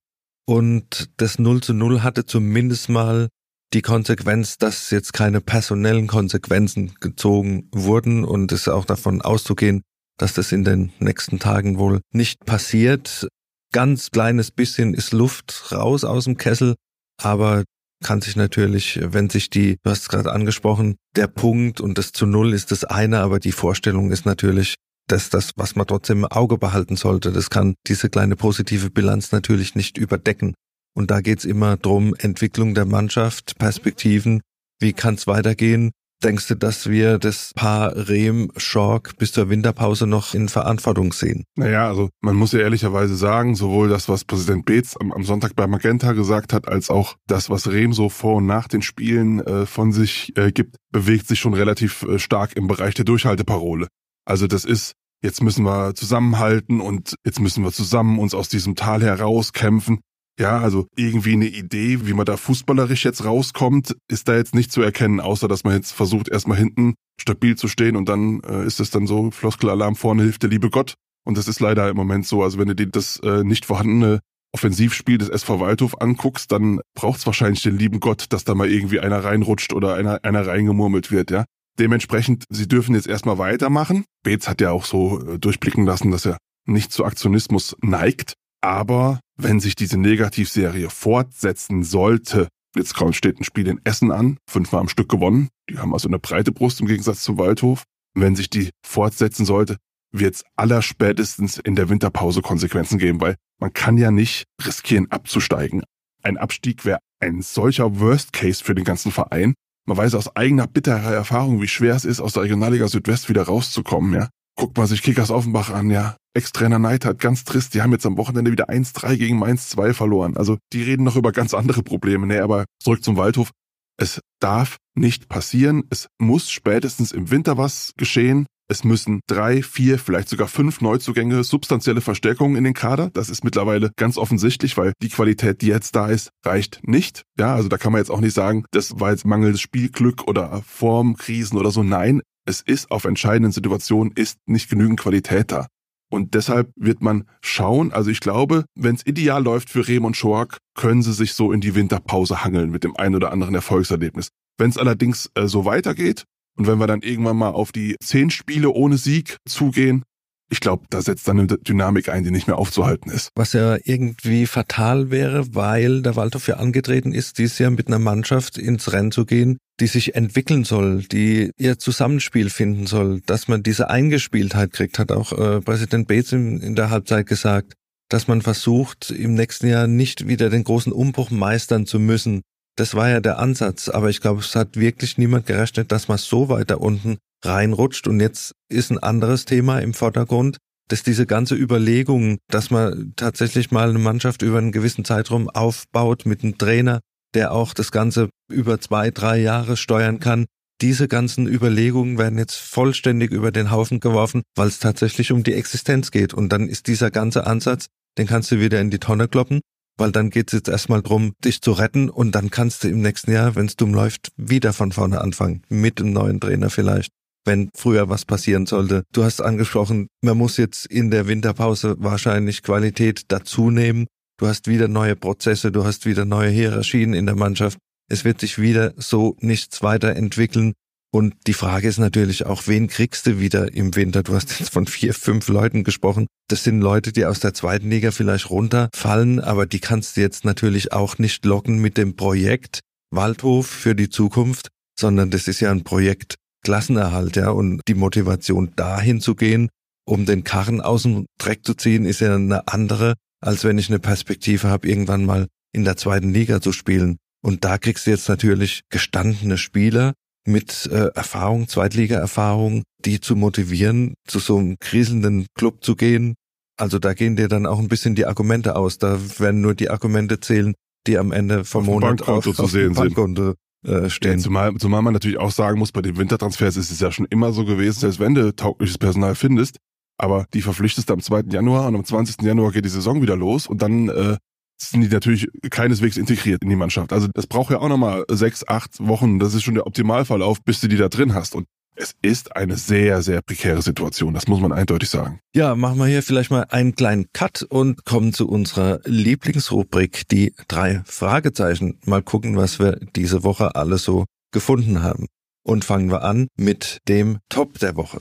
Und 0.48 1.10
das 1.18 1.40
0 1.40 1.62
zu 1.62 1.74
0 1.74 2.04
hatte 2.04 2.26
zumindest 2.26 2.90
mal 2.90 3.30
die 3.74 3.82
Konsequenz, 3.82 4.58
dass 4.58 4.92
jetzt 4.92 5.14
keine 5.14 5.42
personellen 5.42 6.08
Konsequenzen 6.08 6.94
gezogen 7.00 7.68
wurden 7.74 8.24
und 8.24 8.52
es 8.52 8.68
auch 8.68 8.86
davon 8.86 9.22
auszugehen, 9.22 9.82
dass 10.18 10.34
das 10.34 10.52
in 10.52 10.64
den 10.64 10.94
nächsten 11.00 11.40
Tagen 11.40 11.80
wohl 11.80 12.02
nicht 12.14 12.46
passiert 12.46 13.28
ganz 13.72 14.12
kleines 14.12 14.52
bisschen 14.52 14.94
ist 14.94 15.14
Luft 15.14 15.72
raus 15.72 16.04
aus 16.04 16.26
dem 16.26 16.38
Kessel, 16.38 16.76
aber 17.22 17.64
kann 18.04 18.22
sich 18.22 18.36
natürlich, 18.36 19.00
wenn 19.02 19.30
sich 19.30 19.50
die, 19.50 19.78
du 19.84 19.90
hast 19.90 20.04
es 20.04 20.10
gerade 20.10 20.32
angesprochen, 20.32 20.96
der 21.16 21.28
Punkt 21.28 21.82
und 21.82 21.98
das 21.98 22.12
zu 22.12 22.26
Null 22.26 22.54
ist 22.54 22.72
das 22.72 22.84
eine, 22.84 23.22
aber 23.22 23.40
die 23.40 23.52
Vorstellung 23.52 24.12
ist 24.12 24.26
natürlich, 24.26 24.76
dass 25.08 25.30
das, 25.30 25.52
was 25.56 25.76
man 25.76 25.88
trotzdem 25.88 26.20
im 26.20 26.26
Auge 26.26 26.58
behalten 26.58 26.96
sollte, 26.96 27.32
das 27.32 27.50
kann 27.50 27.76
diese 27.88 28.10
kleine 28.10 28.36
positive 28.36 28.90
Bilanz 28.90 29.32
natürlich 29.32 29.76
nicht 29.76 29.98
überdecken. 29.98 30.56
Und 30.96 31.12
da 31.12 31.22
geht's 31.22 31.46
immer 31.46 31.78
drum, 31.78 32.16
Entwicklung 32.18 32.74
der 32.74 32.86
Mannschaft, 32.86 33.58
Perspektiven, 33.58 34.42
wie 34.80 34.94
kann's 34.94 35.28
weitergehen, 35.28 35.92
Denkst 36.24 36.48
du, 36.48 36.56
dass 36.56 36.90
wir 36.90 37.20
das 37.20 37.52
Paar 37.56 37.94
Rehm 38.08 38.52
Schork 38.56 39.18
bis 39.18 39.32
zur 39.34 39.50
Winterpause 39.50 40.08
noch 40.08 40.34
in 40.34 40.48
Verantwortung 40.48 41.14
sehen? 41.14 41.44
Naja, 41.56 41.88
also 41.88 42.10
man 42.22 42.36
muss 42.36 42.54
ja 42.54 42.60
ehrlicherweise 42.60 43.16
sagen, 43.16 43.56
sowohl 43.56 43.90
das, 43.90 44.08
was 44.08 44.24
Präsident 44.24 44.66
Beetz 44.66 44.96
am, 45.00 45.12
am 45.12 45.24
Sonntag 45.24 45.56
bei 45.56 45.68
Magenta 45.68 46.14
gesagt 46.14 46.54
hat, 46.54 46.68
als 46.68 46.90
auch 46.90 47.16
das, 47.28 47.50
was 47.50 47.70
Rehm 47.70 47.94
so 47.94 48.10
vor 48.10 48.36
und 48.36 48.46
nach 48.46 48.68
den 48.68 48.82
Spielen 48.82 49.40
äh, 49.42 49.66
von 49.66 49.92
sich 49.92 50.36
äh, 50.38 50.52
gibt, 50.52 50.78
bewegt 50.92 51.28
sich 51.28 51.40
schon 51.40 51.54
relativ 51.54 52.04
äh, 52.04 52.18
stark 52.18 52.56
im 52.56 52.68
Bereich 52.68 52.96
der 52.96 53.06
Durchhalteparole. 53.06 53.88
Also 54.26 54.48
das 54.48 54.66
ist, 54.66 54.94
jetzt 55.22 55.44
müssen 55.44 55.66
wir 55.66 55.96
zusammenhalten 55.96 56.82
und 56.82 57.16
jetzt 57.26 57.40
müssen 57.40 57.64
wir 57.64 57.72
zusammen 57.72 58.20
uns 58.20 58.34
aus 58.34 58.50
diesem 58.50 58.76
Tal 58.76 59.04
herauskämpfen. 59.04 60.00
Ja, 60.40 60.60
also 60.60 60.88
irgendwie 60.98 61.34
eine 61.34 61.48
Idee, 61.48 62.06
wie 62.06 62.14
man 62.14 62.26
da 62.26 62.36
fußballerisch 62.36 63.06
jetzt 63.06 63.24
rauskommt, 63.24 63.96
ist 64.10 64.28
da 64.28 64.36
jetzt 64.36 64.54
nicht 64.54 64.72
zu 64.72 64.82
erkennen, 64.82 65.22
außer 65.22 65.48
dass 65.48 65.64
man 65.64 65.76
jetzt 65.76 65.92
versucht, 65.92 66.28
erstmal 66.28 66.58
hinten 66.58 66.96
stabil 67.20 67.56
zu 67.56 67.70
stehen 67.70 67.96
und 67.96 68.10
dann 68.10 68.42
äh, 68.42 68.66
ist 68.66 68.82
es 68.82 68.90
dann 68.90 69.08
so, 69.08 69.32
Floskelalarm 69.32 69.96
vorne 69.96 70.24
hilft 70.24 70.44
der 70.44 70.50
liebe 70.50 70.70
Gott. 70.70 70.96
Und 71.26 71.38
das 71.38 71.48
ist 71.48 71.60
leider 71.60 71.90
im 71.90 71.96
Moment 71.96 72.28
so. 72.28 72.44
Also 72.44 72.60
wenn 72.60 72.68
du 72.68 72.76
dir 72.76 72.88
das 72.88 73.18
äh, 73.20 73.44
nicht 73.44 73.66
vorhandene 73.66 74.20
Offensivspiel 74.54 75.18
des 75.18 75.30
SV 75.30 75.60
Waldhof 75.60 76.02
anguckst, 76.02 76.52
dann 76.52 76.80
braucht's 76.96 77.26
wahrscheinlich 77.26 77.64
den 77.64 77.78
lieben 77.78 78.00
Gott, 78.00 78.26
dass 78.30 78.44
da 78.44 78.56
mal 78.56 78.70
irgendwie 78.70 79.00
einer 79.00 79.24
reinrutscht 79.24 79.74
oder 79.74 79.96
einer, 79.96 80.20
einer 80.24 80.46
reingemurmelt 80.46 81.12
wird, 81.12 81.32
ja. 81.32 81.46
Dementsprechend, 81.78 82.46
sie 82.50 82.68
dürfen 82.68 82.96
jetzt 82.96 83.08
erstmal 83.08 83.38
weitermachen. 83.38 84.06
Beetz 84.24 84.48
hat 84.48 84.62
ja 84.62 84.72
auch 84.72 84.86
so 84.86 85.20
äh, 85.28 85.40
durchblicken 85.40 85.86
lassen, 85.86 86.12
dass 86.12 86.26
er 86.26 86.38
nicht 86.66 86.94
zu 86.94 87.04
Aktionismus 87.04 87.76
neigt. 87.82 88.36
Aber 88.62 89.20
wenn 89.38 89.60
sich 89.60 89.76
diese 89.76 89.98
Negativserie 89.98 90.90
fortsetzen 90.90 91.84
sollte, 91.84 92.48
jetzt 92.76 92.96
steht 93.12 93.40
ein 93.40 93.44
Spiel 93.44 93.68
in 93.68 93.82
Essen 93.84 94.12
an, 94.12 94.38
fünfmal 94.50 94.82
am 94.82 94.90
Stück 94.90 95.10
gewonnen. 95.10 95.50
Die 95.70 95.78
haben 95.78 95.94
also 95.94 96.08
eine 96.08 96.20
breite 96.20 96.52
Brust 96.52 96.82
im 96.82 96.88
Gegensatz 96.88 97.22
zum 97.22 97.38
Waldhof. 97.38 97.84
Wenn 98.14 98.36
sich 98.36 98.50
die 98.50 98.70
fortsetzen 98.86 99.46
sollte, 99.46 99.78
wird 100.12 100.36
es 100.36 100.44
allerspätestens 100.56 101.58
in 101.58 101.76
der 101.76 101.90
Winterpause 101.90 102.42
Konsequenzen 102.42 102.98
geben, 102.98 103.20
weil 103.20 103.36
man 103.60 103.74
kann 103.74 103.98
ja 103.98 104.12
nicht 104.12 104.46
riskieren 104.66 105.12
abzusteigen. 105.12 105.84
Ein 106.24 106.38
Abstieg 106.38 106.86
wäre 106.86 107.00
ein 107.20 107.42
solcher 107.42 108.00
Worst 108.00 108.34
Case 108.34 108.64
für 108.64 108.76
den 108.76 108.86
ganzen 108.86 109.12
Verein. 109.12 109.54
Man 109.86 109.98
weiß 109.98 110.16
aus 110.16 110.36
eigener 110.36 110.68
bitterer 110.68 111.14
Erfahrung, 111.14 111.62
wie 111.62 111.68
schwer 111.68 111.96
es 111.96 112.06
ist, 112.06 112.20
aus 112.20 112.34
der 112.34 112.44
Regionalliga 112.44 112.88
Südwest 112.88 113.30
wieder 113.30 113.44
rauszukommen, 113.44 114.14
ja. 114.14 114.30
Guckt 114.58 114.78
man 114.78 114.88
sich 114.88 115.02
Kickers 115.02 115.32
Offenbach 115.32 115.70
an, 115.70 115.90
ja. 115.90 116.16
Ex-Trainer 116.34 116.80
Neidhardt, 116.80 117.20
ganz 117.20 117.46
trist, 117.46 117.74
die 117.74 117.82
haben 117.82 117.92
jetzt 117.94 118.06
am 118.06 118.18
Wochenende 118.18 118.52
wieder 118.52 118.70
1-3 118.70 119.18
gegen 119.18 119.40
Mainz 119.40 119.70
2 119.70 119.94
verloren. 119.94 120.36
Also 120.36 120.58
die 120.74 120.84
reden 120.84 121.04
noch 121.04 121.16
über 121.16 121.32
ganz 121.32 121.54
andere 121.54 121.82
Probleme. 121.82 122.28
Nee, 122.28 122.40
aber 122.40 122.66
zurück 122.82 123.04
zum 123.04 123.16
Waldhof. 123.16 123.52
Es 123.98 124.20
darf 124.40 124.78
nicht 124.96 125.30
passieren. 125.30 125.84
Es 125.90 126.08
muss 126.20 126.52
spätestens 126.52 127.14
im 127.14 127.32
Winter 127.32 127.58
was 127.58 127.94
geschehen. 127.98 128.46
Es 128.68 128.84
müssen 128.84 129.22
drei, 129.28 129.62
vier, 129.62 130.00
vielleicht 130.00 130.28
sogar 130.28 130.48
fünf 130.48 130.82
Neuzugänge, 130.82 131.44
substanzielle 131.44 132.02
Verstärkungen 132.02 132.56
in 132.56 132.64
den 132.64 132.74
Kader. 132.74 133.12
Das 133.14 133.30
ist 133.30 133.44
mittlerweile 133.44 133.92
ganz 133.96 134.18
offensichtlich, 134.18 134.76
weil 134.76 134.94
die 135.04 135.10
Qualität, 135.10 135.62
die 135.62 135.68
jetzt 135.68 135.96
da 135.96 136.08
ist, 136.08 136.32
reicht 136.44 136.82
nicht. 136.82 137.24
Ja, 137.40 137.54
also 137.54 137.70
da 137.70 137.78
kann 137.78 137.92
man 137.92 138.00
jetzt 138.00 138.10
auch 138.10 138.22
nicht 138.22 138.34
sagen, 138.34 138.66
das 138.72 139.00
war 139.00 139.12
jetzt 139.12 139.26
mangelndes 139.26 139.62
Spielglück 139.62 140.28
oder 140.28 140.64
Formkrisen 140.66 141.60
oder 141.60 141.70
so. 141.70 141.84
Nein, 141.84 142.22
es 142.46 142.62
ist 142.62 142.92
auf 142.92 143.06
entscheidenden 143.06 143.52
Situationen 143.52 144.14
ist 144.16 144.38
nicht 144.46 144.70
genügend 144.70 145.00
Qualität 145.00 145.52
da. 145.52 145.68
Und 146.12 146.36
deshalb 146.36 146.72
wird 146.76 147.02
man 147.02 147.26
schauen, 147.42 147.92
also 147.92 148.12
ich 148.12 148.20
glaube, 148.20 148.66
wenn 148.76 148.96
es 148.96 149.06
ideal 149.06 149.44
läuft 149.44 149.70
für 149.70 149.88
Rehm 149.88 150.06
und 150.06 150.16
Schoak, 150.16 150.58
können 150.76 151.02
sie 151.02 151.14
sich 151.14 151.34
so 151.34 151.52
in 151.52 151.62
die 151.62 151.76
Winterpause 151.76 152.44
hangeln 152.44 152.70
mit 152.70 152.84
dem 152.84 152.96
einen 152.96 153.16
oder 153.16 153.32
anderen 153.32 153.56
Erfolgserlebnis. 153.56 154.30
Wenn 154.58 154.70
es 154.70 154.78
allerdings 154.78 155.30
äh, 155.34 155.48
so 155.48 155.66
weitergeht, 155.66 156.24
und 156.58 156.68
wenn 156.68 156.80
wir 156.80 156.88
dann 156.88 157.02
irgendwann 157.02 157.38
mal 157.38 157.50
auf 157.50 157.72
die 157.72 157.98
zehn 158.02 158.30
Spiele 158.30 158.70
ohne 158.70 158.98
Sieg 158.98 159.38
zugehen, 159.46 160.04
ich 160.50 160.60
glaube, 160.60 160.86
da 160.90 161.02
setzt 161.02 161.28
dann 161.28 161.40
eine 161.40 161.48
Dynamik 161.48 162.10
ein, 162.10 162.24
die 162.24 162.32
nicht 162.32 162.48
mehr 162.48 162.58
aufzuhalten 162.58 163.12
ist. 163.12 163.30
Was 163.36 163.54
ja 163.54 163.78
irgendwie 163.84 164.46
fatal 164.46 165.10
wäre, 165.10 165.56
weil 165.56 166.02
der 166.02 166.16
Waldhof 166.16 166.48
ja 166.48 166.58
angetreten 166.58 167.14
ist, 167.14 167.38
dieses 167.40 167.58
Jahr 167.58 167.72
mit 167.72 167.88
einer 167.88 168.00
Mannschaft 168.00 168.58
ins 168.58 168.92
Rennen 168.92 169.12
zu 169.12 169.26
gehen, 169.26 169.58
die 169.80 169.88
sich 169.88 170.16
entwickeln 170.16 170.64
soll, 170.64 171.04
die 171.04 171.52
ihr 171.58 171.80
Zusammenspiel 171.80 172.50
finden 172.50 172.86
soll, 172.86 173.22
dass 173.26 173.48
man 173.48 173.64
diese 173.64 173.90
Eingespieltheit 173.90 174.72
kriegt, 174.72 175.00
hat 175.00 175.12
auch 175.12 175.32
äh, 175.32 175.62
Präsident 175.62 176.08
Bates 176.08 176.32
in, 176.32 176.62
in 176.62 176.76
der 176.76 176.92
Halbzeit 176.92 177.26
gesagt, 177.26 177.74
dass 178.10 178.28
man 178.28 178.42
versucht, 178.42 179.10
im 179.10 179.34
nächsten 179.34 179.68
Jahr 179.68 179.88
nicht 179.88 180.28
wieder 180.28 180.50
den 180.50 180.64
großen 180.64 180.92
Umbruch 180.92 181.32
meistern 181.32 181.88
zu 181.88 182.00
müssen, 182.00 182.42
das 182.76 182.94
war 182.94 183.10
ja 183.10 183.20
der 183.20 183.40
Ansatz, 183.40 183.90
aber 183.90 184.10
ich 184.10 184.22
glaube, 184.22 184.42
es 184.42 184.56
hat 184.56 184.76
wirklich 184.78 185.18
niemand 185.18 185.46
gerechnet, 185.46 185.92
dass 185.92 186.08
man 186.08 186.18
so 186.18 186.50
weiter 186.50 186.82
unten 186.82 187.18
reinrutscht. 187.44 188.08
Und 188.08 188.20
jetzt 188.20 188.54
ist 188.70 188.92
ein 188.92 189.00
anderes 189.00 189.46
Thema 189.46 189.80
im 189.80 189.94
Vordergrund, 189.94 190.58
dass 190.90 191.04
diese 191.04 191.26
ganze 191.26 191.56
Überlegung, 191.56 192.38
dass 192.50 192.70
man 192.70 193.14
tatsächlich 193.16 193.72
mal 193.72 193.90
eine 193.90 194.00
Mannschaft 194.00 194.42
über 194.42 194.58
einen 194.58 194.72
gewissen 194.72 195.06
Zeitraum 195.06 195.50
aufbaut 195.50 196.26
mit 196.26 196.44
einem 196.44 196.58
Trainer, 196.58 197.00
der 197.34 197.54
auch 197.54 197.74
das 197.74 197.92
Ganze 197.92 198.30
über 198.52 198.80
zwei, 198.80 199.10
drei 199.10 199.40
Jahre 199.40 199.78
steuern 199.78 200.20
kann, 200.20 200.46
diese 200.82 201.08
ganzen 201.08 201.48
Überlegungen 201.48 202.18
werden 202.18 202.38
jetzt 202.38 202.58
vollständig 202.58 203.32
über 203.32 203.52
den 203.52 203.72
Haufen 203.72 204.02
geworfen, 204.02 204.44
weil 204.56 204.68
es 204.68 204.80
tatsächlich 204.80 205.32
um 205.32 205.44
die 205.44 205.54
Existenz 205.54 206.12
geht. 206.12 206.34
Und 206.34 206.50
dann 206.50 206.68
ist 206.68 206.88
dieser 206.88 207.12
ganze 207.12 207.48
Ansatz, 207.48 207.88
den 208.18 208.28
kannst 208.28 208.52
du 208.52 208.60
wieder 208.60 208.82
in 208.82 208.90
die 208.90 209.00
Tonne 209.00 209.30
kloppen 209.30 209.62
weil 209.98 210.12
dann 210.12 210.30
geht 210.30 210.50
es 210.50 210.54
jetzt 210.54 210.70
erstmal 210.70 211.02
drum, 211.02 211.34
dich 211.44 211.62
zu 211.62 211.72
retten 211.72 212.10
und 212.10 212.34
dann 212.34 212.52
kannst 212.52 212.84
du 212.84 212.90
im 212.90 213.02
nächsten 213.02 213.32
Jahr, 213.32 213.56
wenn 213.56 213.66
es 213.66 213.76
dumm 213.76 213.94
läuft, 213.94 214.32
wieder 214.38 214.74
von 214.74 214.92
vorne 214.92 215.22
anfangen, 215.22 215.64
mit 215.70 216.00
dem 216.00 216.12
neuen 216.12 216.40
Trainer 216.40 216.70
vielleicht, 216.70 217.12
wenn 217.46 217.70
früher 217.76 218.10
was 218.10 218.26
passieren 218.26 218.66
sollte. 218.66 219.04
Du 219.14 219.24
hast 219.24 219.42
angesprochen, 219.42 220.08
man 220.22 220.38
muss 220.38 220.58
jetzt 220.58 220.86
in 220.86 221.12
der 221.12 221.28
Winterpause 221.28 221.96
wahrscheinlich 222.00 222.64
Qualität 222.64 223.24
dazu 223.30 223.72
nehmen. 223.72 224.08
Du 224.38 224.48
hast 224.48 224.68
wieder 224.68 224.88
neue 224.88 225.16
Prozesse, 225.16 225.72
du 225.72 225.86
hast 225.86 226.06
wieder 226.06 226.26
neue 226.26 226.50
Hierarchien 226.50 227.14
in 227.14 227.26
der 227.26 227.36
Mannschaft. 227.36 227.78
Es 228.10 228.26
wird 228.26 228.42
sich 228.42 228.60
wieder 228.60 228.94
so 228.98 229.36
nichts 229.40 229.82
weiterentwickeln. 229.82 230.74
Und 231.16 231.34
die 231.48 231.54
Frage 231.54 231.88
ist 231.88 231.98
natürlich 231.98 232.46
auch, 232.46 232.64
wen 232.68 232.90
kriegst 232.90 233.26
du 233.26 233.40
wieder 233.40 233.74
im 233.74 233.96
Winter? 233.96 234.22
Du 234.22 234.36
hast 234.36 234.60
jetzt 234.60 234.74
von 234.74 234.86
vier, 234.86 235.14
fünf 235.14 235.48
Leuten 235.48 235.86
gesprochen. 235.86 236.28
Das 236.50 236.66
sind 236.66 236.82
Leute, 236.82 237.14
die 237.14 237.26
aus 237.26 237.40
der 237.40 237.54
zweiten 237.54 237.90
Liga 237.90 238.12
vielleicht 238.12 238.50
runterfallen, 238.50 239.40
aber 239.40 239.66
die 239.66 239.80
kannst 239.80 240.18
du 240.18 240.22
jetzt 240.22 240.44
natürlich 240.44 240.92
auch 240.92 241.18
nicht 241.18 241.46
locken 241.46 241.80
mit 241.80 241.98
dem 241.98 242.18
Projekt 242.18 242.82
Waldhof 243.12 243.66
für 243.66 243.96
die 243.96 244.10
Zukunft, 244.10 244.68
sondern 245.00 245.32
das 245.32 245.48
ist 245.48 245.62
ja 245.62 245.72
ein 245.72 245.86
Projekt 245.86 246.36
Klassenerhalt, 246.66 247.38
ja, 247.38 247.50
und 247.50 247.80
die 247.88 247.94
Motivation 247.94 248.74
dahin 248.76 249.22
zu 249.22 249.36
gehen, 249.36 249.70
um 250.06 250.26
den 250.26 250.44
Karren 250.44 250.82
aus 250.82 251.04
dem 251.04 251.28
Dreck 251.38 251.66
zu 251.66 251.76
ziehen, 251.76 252.06
ist 252.06 252.20
ja 252.20 252.36
eine 252.36 252.68
andere, 252.68 253.14
als 253.40 253.64
wenn 253.64 253.78
ich 253.78 253.88
eine 253.88 254.00
Perspektive 254.00 254.68
habe, 254.68 254.90
irgendwann 254.90 255.24
mal 255.24 255.48
in 255.72 255.86
der 255.86 255.96
zweiten 255.96 256.34
Liga 256.34 256.60
zu 256.60 256.74
spielen. 256.74 257.16
Und 257.42 257.64
da 257.64 257.78
kriegst 257.78 258.06
du 258.06 258.12
jetzt 258.12 258.28
natürlich 258.28 258.82
gestandene 258.90 259.58
Spieler, 259.58 260.12
mit 260.46 260.90
äh, 260.92 261.08
Erfahrung, 261.16 261.68
Zweitliga-Erfahrung, 261.68 262.84
die 263.04 263.20
zu 263.20 263.36
motivieren, 263.36 264.16
zu 264.28 264.40
so 264.40 264.58
einem 264.58 264.78
kriselnden 264.80 265.48
Club 265.56 265.84
zu 265.84 265.96
gehen. 265.96 266.36
Also 266.78 267.00
da 267.00 267.14
gehen 267.14 267.36
dir 267.36 267.48
dann 267.48 267.66
auch 267.66 267.80
ein 267.80 267.88
bisschen 267.88 268.16
die 268.16 268.26
Argumente 268.26 268.76
aus. 268.76 268.98
Da 268.98 269.20
werden 269.40 269.62
nur 269.62 269.76
die 269.76 269.90
Argumente 269.90 270.40
zählen, 270.40 270.74
die 271.08 271.18
am 271.18 271.32
Ende 271.32 271.66
vom 271.66 271.82
auf 271.82 271.88
Monat 271.88 272.18
Bankkonto 272.18 272.50
auf, 272.50 272.56
zu 272.56 272.64
auf 272.64 272.72
sehen 272.72 272.94
Bankkonto, 272.94 273.54
äh, 273.86 274.10
stehen. 274.10 274.40
Ja, 274.40 274.44
zumal, 274.44 274.76
zumal 274.76 275.02
man 275.02 275.14
natürlich 275.14 275.38
auch 275.38 275.52
sagen 275.52 275.80
muss, 275.80 275.92
bei 275.92 276.02
den 276.02 276.18
Wintertransfers 276.18 276.78
ist 276.78 276.92
es 276.92 277.00
ja 277.00 277.12
schon 277.12 277.28
immer 277.30 277.54
so 277.54 277.66
gewesen, 277.66 278.00
selbst 278.00 278.20
wenn 278.20 278.36
du 278.36 278.56
taugliches 278.56 278.98
Personal 278.98 279.36
findest, 279.36 279.78
aber 280.18 280.46
die 280.54 280.62
verpflichtest 280.62 281.10
du 281.10 281.14
am 281.14 281.22
2. 281.22 281.44
Januar 281.50 281.88
und 281.88 281.96
am 281.96 282.06
20. 282.06 282.42
Januar 282.42 282.72
geht 282.72 282.86
die 282.86 282.90
Saison 282.90 283.22
wieder 283.22 283.36
los 283.36 283.68
und 283.68 283.82
dann 283.82 284.10
äh, 284.10 284.38
sind 284.78 285.02
die 285.02 285.08
natürlich 285.08 285.48
keineswegs 285.70 286.18
integriert 286.18 286.62
in 286.64 286.70
die 286.70 286.76
Mannschaft. 286.76 287.14
Also 287.14 287.28
das 287.34 287.48
braucht 287.48 287.72
ja 287.72 287.80
auch 287.80 287.90
nochmal 287.90 288.26
sechs, 288.30 288.68
acht 288.68 289.00
Wochen. 289.00 289.40
Das 289.40 289.54
ist 289.54 289.64
schon 289.64 289.76
der 289.76 289.88
Optimalverlauf, 289.88 290.62
bis 290.64 290.82
du 290.82 290.88
die 290.88 290.98
da 290.98 291.10
drin 291.10 291.34
hast. 291.34 291.56
Und 291.56 291.68
es 291.98 292.14
ist 292.22 292.56
eine 292.56 292.76
sehr, 292.76 293.22
sehr 293.22 293.42
prekäre 293.42 293.82
Situation. 293.82 294.34
Das 294.34 294.48
muss 294.48 294.60
man 294.60 294.74
eindeutig 294.74 295.10
sagen. 295.10 295.40
Ja, 295.56 295.76
machen 295.76 295.98
wir 295.98 296.08
hier 296.08 296.24
vielleicht 296.24 296.52
mal 296.52 296.66
einen 296.70 296.96
kleinen 296.96 297.28
Cut 297.32 297.64
und 297.64 298.04
kommen 298.04 298.34
zu 298.34 298.50
unserer 298.50 299.00
Lieblingsrubrik, 299.06 300.28
die 300.28 300.54
drei 300.68 301.02
Fragezeichen. 301.06 302.00
Mal 302.06 302.22
gucken, 302.22 302.58
was 302.58 302.80
wir 302.80 303.00
diese 303.16 303.44
Woche 303.44 303.76
alles 303.76 304.04
so 304.04 304.26
gefunden 304.52 305.04
haben. 305.04 305.28
Und 305.64 305.86
fangen 305.86 306.12
wir 306.12 306.24
an 306.24 306.48
mit 306.58 307.00
dem 307.08 307.40
Top 307.50 307.80
der 307.80 307.96
Woche. 307.96 308.20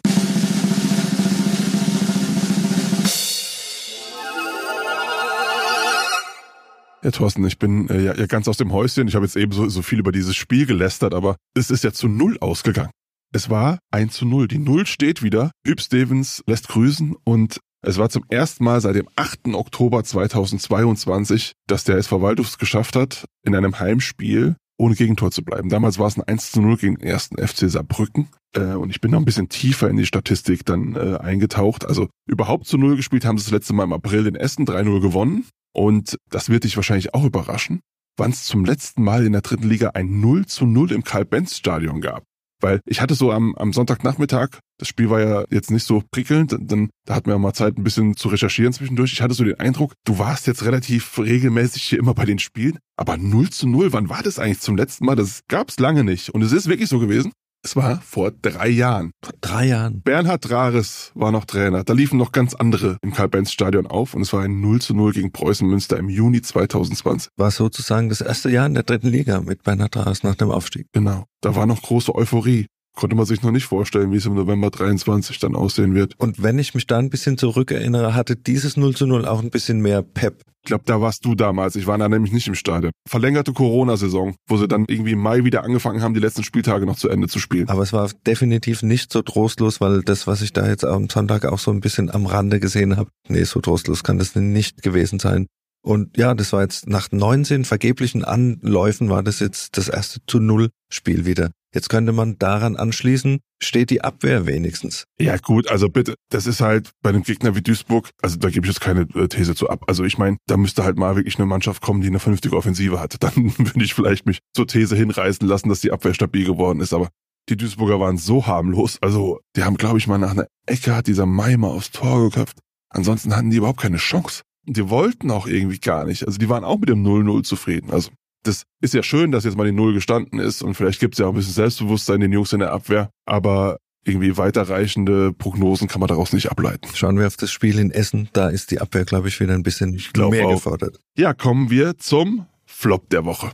Ja, 7.04 7.10
Thorsten, 7.10 7.46
ich 7.46 7.58
bin 7.58 7.88
äh, 7.90 8.02
ja, 8.02 8.14
ja 8.14 8.24
ganz 8.24 8.48
aus 8.48 8.56
dem 8.56 8.72
Häuschen. 8.72 9.06
Ich 9.06 9.14
habe 9.14 9.26
jetzt 9.26 9.36
eben 9.36 9.52
so, 9.52 9.68
so 9.68 9.82
viel 9.82 9.98
über 9.98 10.10
dieses 10.10 10.34
Spiel 10.34 10.64
gelästert, 10.64 11.12
aber 11.12 11.36
es 11.54 11.70
ist 11.70 11.84
ja 11.84 11.92
zu 11.92 12.08
Null 12.08 12.38
ausgegangen. 12.40 12.90
Es 13.30 13.50
war 13.50 13.78
1 13.90 14.14
zu 14.14 14.24
0. 14.24 14.48
Die 14.48 14.58
Null 14.58 14.86
steht 14.86 15.22
wieder. 15.22 15.50
Hüb 15.66 15.82
Stevens 15.82 16.42
lässt 16.46 16.68
grüßen 16.68 17.14
und 17.24 17.60
es 17.82 17.98
war 17.98 18.08
zum 18.08 18.24
ersten 18.30 18.64
Mal 18.64 18.80
seit 18.80 18.94
dem 18.94 19.08
8. 19.16 19.48
Oktober 19.52 20.02
2022, 20.02 21.52
dass 21.66 21.84
der 21.84 21.98
SV 21.98 22.22
Waldhof 22.22 22.56
geschafft 22.56 22.96
hat, 22.96 23.26
in 23.42 23.54
einem 23.54 23.78
Heimspiel 23.78 24.56
ohne 24.76 24.94
Gegentor 24.94 25.30
zu 25.30 25.44
bleiben. 25.44 25.68
Damals 25.68 25.98
war 25.98 26.06
es 26.06 26.16
ein 26.16 26.22
1 26.22 26.52
zu 26.52 26.60
0 26.60 26.76
gegen 26.76 26.96
den 26.96 27.08
ersten 27.08 27.36
FC 27.36 27.70
Saarbrücken. 27.70 28.28
Äh, 28.54 28.74
und 28.74 28.90
ich 28.90 29.00
bin 29.00 29.10
noch 29.10 29.18
ein 29.18 29.24
bisschen 29.24 29.48
tiefer 29.48 29.88
in 29.88 29.96
die 29.96 30.06
Statistik 30.06 30.64
dann 30.64 30.96
äh, 30.96 31.16
eingetaucht. 31.18 31.86
Also 31.86 32.08
überhaupt 32.26 32.66
zu 32.66 32.78
0 32.78 32.96
gespielt 32.96 33.24
haben 33.24 33.38
sie 33.38 33.44
das 33.44 33.52
letzte 33.52 33.72
Mal 33.72 33.84
im 33.84 33.92
April 33.92 34.26
in 34.26 34.34
Essen 34.34 34.66
3-0 34.66 35.00
gewonnen. 35.00 35.46
Und 35.72 36.16
das 36.30 36.48
wird 36.48 36.64
dich 36.64 36.76
wahrscheinlich 36.76 37.14
auch 37.14 37.24
überraschen, 37.24 37.80
wann 38.16 38.30
es 38.30 38.44
zum 38.44 38.64
letzten 38.64 39.02
Mal 39.02 39.26
in 39.26 39.32
der 39.32 39.42
dritten 39.42 39.68
Liga 39.68 39.90
ein 39.94 40.20
0 40.20 40.46
zu 40.46 40.66
0 40.66 40.92
im 40.92 41.04
Karl-Benz-Stadion 41.04 42.00
gab. 42.00 42.24
Weil 42.60 42.80
ich 42.86 43.00
hatte 43.00 43.14
so 43.14 43.32
am, 43.32 43.54
am 43.56 43.72
Sonntagnachmittag, 43.72 44.60
das 44.78 44.88
Spiel 44.88 45.10
war 45.10 45.20
ja 45.20 45.44
jetzt 45.50 45.70
nicht 45.70 45.84
so 45.84 46.02
prickelnd, 46.10 46.56
dann 46.60 46.90
da 47.06 47.14
hatten 47.14 47.30
wir 47.30 47.38
mal 47.38 47.52
Zeit, 47.52 47.76
ein 47.76 47.84
bisschen 47.84 48.16
zu 48.16 48.28
recherchieren 48.28 48.72
zwischendurch. 48.72 49.12
Ich 49.12 49.22
hatte 49.22 49.34
so 49.34 49.44
den 49.44 49.60
Eindruck, 49.60 49.92
du 50.04 50.18
warst 50.18 50.46
jetzt 50.46 50.64
relativ 50.64 51.18
regelmäßig 51.18 51.82
hier 51.82 51.98
immer 51.98 52.14
bei 52.14 52.24
den 52.24 52.38
Spielen, 52.38 52.78
aber 52.96 53.16
0 53.16 53.50
zu 53.50 53.68
0, 53.68 53.92
wann 53.92 54.08
war 54.08 54.22
das 54.22 54.38
eigentlich 54.38 54.60
zum 54.60 54.76
letzten 54.76 55.04
Mal? 55.04 55.16
Das 55.16 55.42
gab's 55.48 55.78
lange 55.78 56.04
nicht. 56.04 56.30
Und 56.30 56.42
es 56.42 56.52
ist 56.52 56.68
wirklich 56.68 56.88
so 56.88 56.98
gewesen. 56.98 57.32
Es 57.64 57.76
war 57.76 58.02
vor 58.02 58.30
drei 58.30 58.68
Jahren. 58.68 59.12
Vor 59.24 59.32
drei 59.40 59.68
Jahren. 59.68 60.02
Bernhard 60.02 60.50
Rares 60.50 61.12
war 61.14 61.32
noch 61.32 61.46
Trainer. 61.46 61.82
Da 61.82 61.94
liefen 61.94 62.18
noch 62.18 62.30
ganz 62.30 62.52
andere 62.52 62.98
im 63.00 63.14
Karl-Benz-Stadion 63.14 63.86
auf 63.86 64.12
und 64.12 64.20
es 64.20 64.34
war 64.34 64.42
ein 64.42 64.60
0 64.60 64.82
zu 64.82 64.94
0 64.94 65.12
gegen 65.14 65.32
Preußen 65.32 65.66
Münster 65.66 65.96
im 65.96 66.10
Juni 66.10 66.42
2020. 66.42 67.30
War 67.38 67.50
sozusagen 67.50 68.10
das 68.10 68.20
erste 68.20 68.50
Jahr 68.50 68.66
in 68.66 68.74
der 68.74 68.82
dritten 68.82 69.08
Liga 69.08 69.40
mit 69.40 69.62
Bernhard 69.62 69.96
Rares 69.96 70.22
nach 70.22 70.34
dem 70.34 70.50
Aufstieg. 70.50 70.88
Genau. 70.92 71.24
Da 71.40 71.56
war 71.56 71.64
noch 71.64 71.80
große 71.80 72.14
Euphorie. 72.14 72.66
Konnte 72.94 73.16
man 73.16 73.26
sich 73.26 73.42
noch 73.42 73.50
nicht 73.50 73.66
vorstellen, 73.66 74.12
wie 74.12 74.16
es 74.16 74.26
im 74.26 74.34
November 74.34 74.70
23 74.70 75.38
dann 75.40 75.56
aussehen 75.56 75.94
wird. 75.94 76.14
Und 76.18 76.42
wenn 76.42 76.58
ich 76.58 76.74
mich 76.74 76.86
da 76.86 76.98
ein 76.98 77.10
bisschen 77.10 77.36
zurückerinnere, 77.36 78.14
hatte 78.14 78.36
dieses 78.36 78.76
0 78.76 78.94
zu 78.94 79.06
0 79.06 79.26
auch 79.26 79.42
ein 79.42 79.50
bisschen 79.50 79.80
mehr 79.80 80.02
Pep. 80.02 80.42
Ich 80.62 80.68
glaube, 80.68 80.84
da 80.86 81.00
warst 81.00 81.24
du 81.26 81.34
damals. 81.34 81.76
Ich 81.76 81.86
war 81.86 81.98
da 81.98 82.08
nämlich 82.08 82.32
nicht 82.32 82.46
im 82.46 82.54
Stadion. 82.54 82.92
Verlängerte 83.06 83.52
Corona-Saison, 83.52 84.34
wo 84.48 84.56
sie 84.56 84.66
dann 84.66 84.86
irgendwie 84.88 85.12
im 85.12 85.18
Mai 85.18 85.44
wieder 85.44 85.62
angefangen 85.62 86.02
haben, 86.02 86.14
die 86.14 86.20
letzten 86.20 86.42
Spieltage 86.42 86.86
noch 86.86 86.96
zu 86.96 87.10
Ende 87.10 87.28
zu 87.28 87.38
spielen. 87.38 87.68
Aber 87.68 87.82
es 87.82 87.92
war 87.92 88.10
definitiv 88.26 88.82
nicht 88.82 89.12
so 89.12 89.20
trostlos, 89.20 89.82
weil 89.82 90.00
das, 90.00 90.26
was 90.26 90.40
ich 90.40 90.54
da 90.54 90.66
jetzt 90.66 90.84
am 90.84 91.10
Sonntag 91.10 91.44
auch 91.44 91.58
so 91.58 91.70
ein 91.70 91.80
bisschen 91.80 92.10
am 92.10 92.24
Rande 92.24 92.60
gesehen 92.60 92.96
habe, 92.96 93.10
nee, 93.28 93.44
so 93.44 93.60
trostlos 93.60 94.04
kann 94.04 94.18
das 94.18 94.36
nicht 94.36 94.82
gewesen 94.82 95.18
sein. 95.18 95.48
Und 95.84 96.16
ja, 96.16 96.32
das 96.32 96.54
war 96.54 96.62
jetzt 96.62 96.88
nach 96.88 97.12
19 97.12 97.66
vergeblichen 97.66 98.24
Anläufen 98.24 99.10
war 99.10 99.22
das 99.22 99.40
jetzt 99.40 99.76
das 99.76 99.90
erste 99.90 100.20
zu 100.26 100.40
Null 100.40 100.70
Spiel 100.90 101.26
wieder. 101.26 101.50
Jetzt 101.74 101.88
könnte 101.88 102.12
man 102.12 102.38
daran 102.38 102.76
anschließen, 102.76 103.40
steht 103.60 103.90
die 103.90 104.02
Abwehr 104.02 104.46
wenigstens. 104.46 105.06
Ja 105.20 105.36
gut, 105.36 105.68
also 105.68 105.88
bitte, 105.88 106.14
das 106.30 106.46
ist 106.46 106.60
halt 106.60 106.92
bei 107.02 107.10
einem 107.10 107.24
Gegner 107.24 107.56
wie 107.56 107.62
Duisburg, 107.62 108.10
also 108.22 108.36
da 108.36 108.48
gebe 108.48 108.64
ich 108.64 108.72
jetzt 108.72 108.80
keine 108.80 109.02
äh, 109.14 109.26
These 109.26 109.56
zu 109.56 109.68
ab. 109.68 109.82
Also 109.88 110.04
ich 110.04 110.16
meine, 110.16 110.36
da 110.46 110.56
müsste 110.56 110.84
halt 110.84 110.96
mal 110.96 111.16
wirklich 111.16 111.36
eine 111.36 111.46
Mannschaft 111.46 111.82
kommen, 111.82 112.00
die 112.00 112.06
eine 112.06 112.20
vernünftige 112.20 112.56
Offensive 112.56 113.00
hat. 113.00 113.16
Dann 113.20 113.58
würde 113.58 113.84
ich 113.84 113.94
vielleicht 113.94 114.24
mich 114.24 114.38
zur 114.54 114.68
These 114.68 114.94
hinreißen 114.94 115.46
lassen, 115.46 115.68
dass 115.68 115.80
die 115.80 115.90
Abwehr 115.90 116.14
stabil 116.14 116.44
geworden 116.44 116.80
ist. 116.80 116.94
Aber 116.94 117.08
die 117.48 117.56
Duisburger 117.56 117.98
waren 117.98 118.18
so 118.18 118.46
harmlos. 118.46 118.98
Also 119.02 119.40
die 119.56 119.64
haben, 119.64 119.76
glaube 119.76 119.98
ich, 119.98 120.06
mal 120.06 120.18
nach 120.18 120.30
einer 120.30 120.46
Ecke 120.66 120.94
hat 120.94 121.08
dieser 121.08 121.26
Meimer 121.26 121.68
aufs 121.68 121.90
Tor 121.90 122.30
geköpft. 122.30 122.58
Ansonsten 122.88 123.34
hatten 123.34 123.50
die 123.50 123.56
überhaupt 123.56 123.80
keine 123.80 123.96
Chance. 123.96 124.42
Die 124.66 124.88
wollten 124.88 125.30
auch 125.30 125.46
irgendwie 125.46 125.78
gar 125.78 126.04
nicht. 126.04 126.26
Also 126.26 126.38
die 126.38 126.48
waren 126.48 126.64
auch 126.64 126.78
mit 126.78 126.88
dem 126.88 127.04
0-0 127.04 127.42
zufrieden. 127.42 127.90
Also 127.90 128.10
das 128.44 128.64
ist 128.80 128.94
ja 128.94 129.02
schön, 129.02 129.32
dass 129.32 129.44
jetzt 129.44 129.56
mal 129.56 129.66
die 129.66 129.72
Null 129.72 129.92
gestanden 129.94 130.38
ist 130.38 130.62
und 130.62 130.74
vielleicht 130.74 131.00
gibt 131.00 131.14
es 131.14 131.18
ja 131.18 131.26
auch 131.26 131.30
ein 131.30 131.36
bisschen 131.36 131.54
Selbstbewusstsein 131.54 132.20
den 132.20 132.32
Jungs 132.32 132.52
in 132.52 132.60
der 132.60 132.72
Abwehr, 132.72 133.10
aber 133.26 133.78
irgendwie 134.04 134.36
weiterreichende 134.36 135.32
Prognosen 135.32 135.88
kann 135.88 136.00
man 136.00 136.08
daraus 136.08 136.32
nicht 136.32 136.50
ableiten. 136.50 136.88
Schauen 136.94 137.18
wir 137.18 137.26
auf 137.26 137.36
das 137.36 137.50
Spiel 137.50 137.78
in 137.78 137.90
Essen, 137.90 138.28
da 138.32 138.48
ist 138.48 138.70
die 138.70 138.80
Abwehr, 138.80 139.04
glaube 139.04 139.28
ich, 139.28 139.40
wieder 139.40 139.54
ein 139.54 139.62
bisschen 139.62 139.98
mehr 140.30 140.46
auch. 140.46 140.54
gefordert. 140.54 141.00
Ja, 141.16 141.32
kommen 141.32 141.70
wir 141.70 141.96
zum 141.98 142.46
Flop 142.66 143.08
der 143.08 143.24
Woche. 143.24 143.50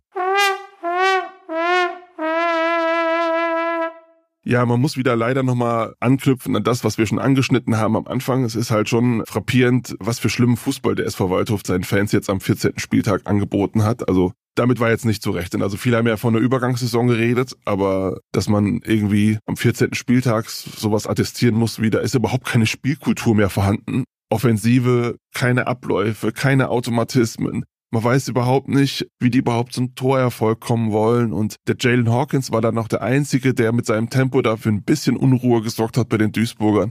Ja, 4.43 4.65
man 4.65 4.81
muss 4.81 4.97
wieder 4.97 5.17
leider 5.17 5.43
nochmal 5.43 5.95
anknüpfen 6.01 6.57
an 6.57 6.65
das, 6.65 6.83
was 6.83 6.97
wir 6.97 7.07
schon 7.07 7.19
angeschnitten 7.19 7.77
haben 7.77 7.95
am 7.95 8.07
Anfang. 8.07 8.43
Es 8.43 8.57
ist 8.57 8.71
halt 8.71 8.89
schon 8.89 9.23
frappierend, 9.27 9.95
was 10.01 10.19
für 10.19 10.31
schlimmen 10.31 10.57
Fußball 10.57 10.95
der 10.95 11.07
SV 11.07 11.29
Waldhof 11.29 11.61
seinen 11.65 11.85
Fans 11.85 12.11
jetzt 12.13 12.31
am 12.31 12.41
14. 12.41 12.79
Spieltag 12.79 13.27
angeboten 13.27 13.85
hat. 13.85 14.09
Also 14.09 14.33
damit 14.61 14.79
war 14.79 14.91
jetzt 14.91 15.07
nicht 15.07 15.23
zu 15.23 15.31
rechnen. 15.31 15.63
Also 15.63 15.79
viele 15.79 15.97
haben 15.97 16.07
ja 16.07 16.19
von 16.19 16.37
einer 16.37 16.45
Übergangssaison 16.45 17.07
geredet, 17.07 17.57
aber 17.65 18.21
dass 18.31 18.47
man 18.47 18.81
irgendwie 18.85 19.39
am 19.47 19.57
14. 19.57 19.95
Spieltag 19.95 20.51
sowas 20.51 21.07
attestieren 21.07 21.55
muss, 21.55 21.81
wie 21.81 21.89
da 21.89 21.99
ist 21.99 22.15
überhaupt 22.15 22.45
keine 22.45 22.67
Spielkultur 22.67 23.35
mehr 23.35 23.49
vorhanden. 23.49 24.05
Offensive, 24.29 25.17
keine 25.35 25.67
Abläufe, 25.67 26.31
keine 26.33 26.69
Automatismen. 26.69 27.65
Man 27.91 28.05
weiß 28.05 28.29
überhaupt 28.29 28.69
nicht, 28.69 29.09
wie 29.19 29.31
die 29.31 29.39
überhaupt 29.39 29.73
zum 29.73 29.95
Torerfolg 29.95 30.61
kommen 30.61 30.93
wollen. 30.93 31.33
Und 31.33 31.57
der 31.67 31.77
Jalen 31.81 32.11
Hawkins 32.11 32.53
war 32.53 32.61
dann 32.61 32.75
noch 32.75 32.87
der 32.87 33.01
Einzige, 33.01 33.55
der 33.55 33.73
mit 33.73 33.87
seinem 33.87 34.11
Tempo 34.11 34.43
dafür 34.43 34.73
ein 34.73 34.85
bisschen 34.85 35.17
Unruhe 35.17 35.63
gesorgt 35.63 35.97
hat 35.97 36.11
bei 36.11 36.19
den 36.19 36.33
Duisburgern. 36.33 36.91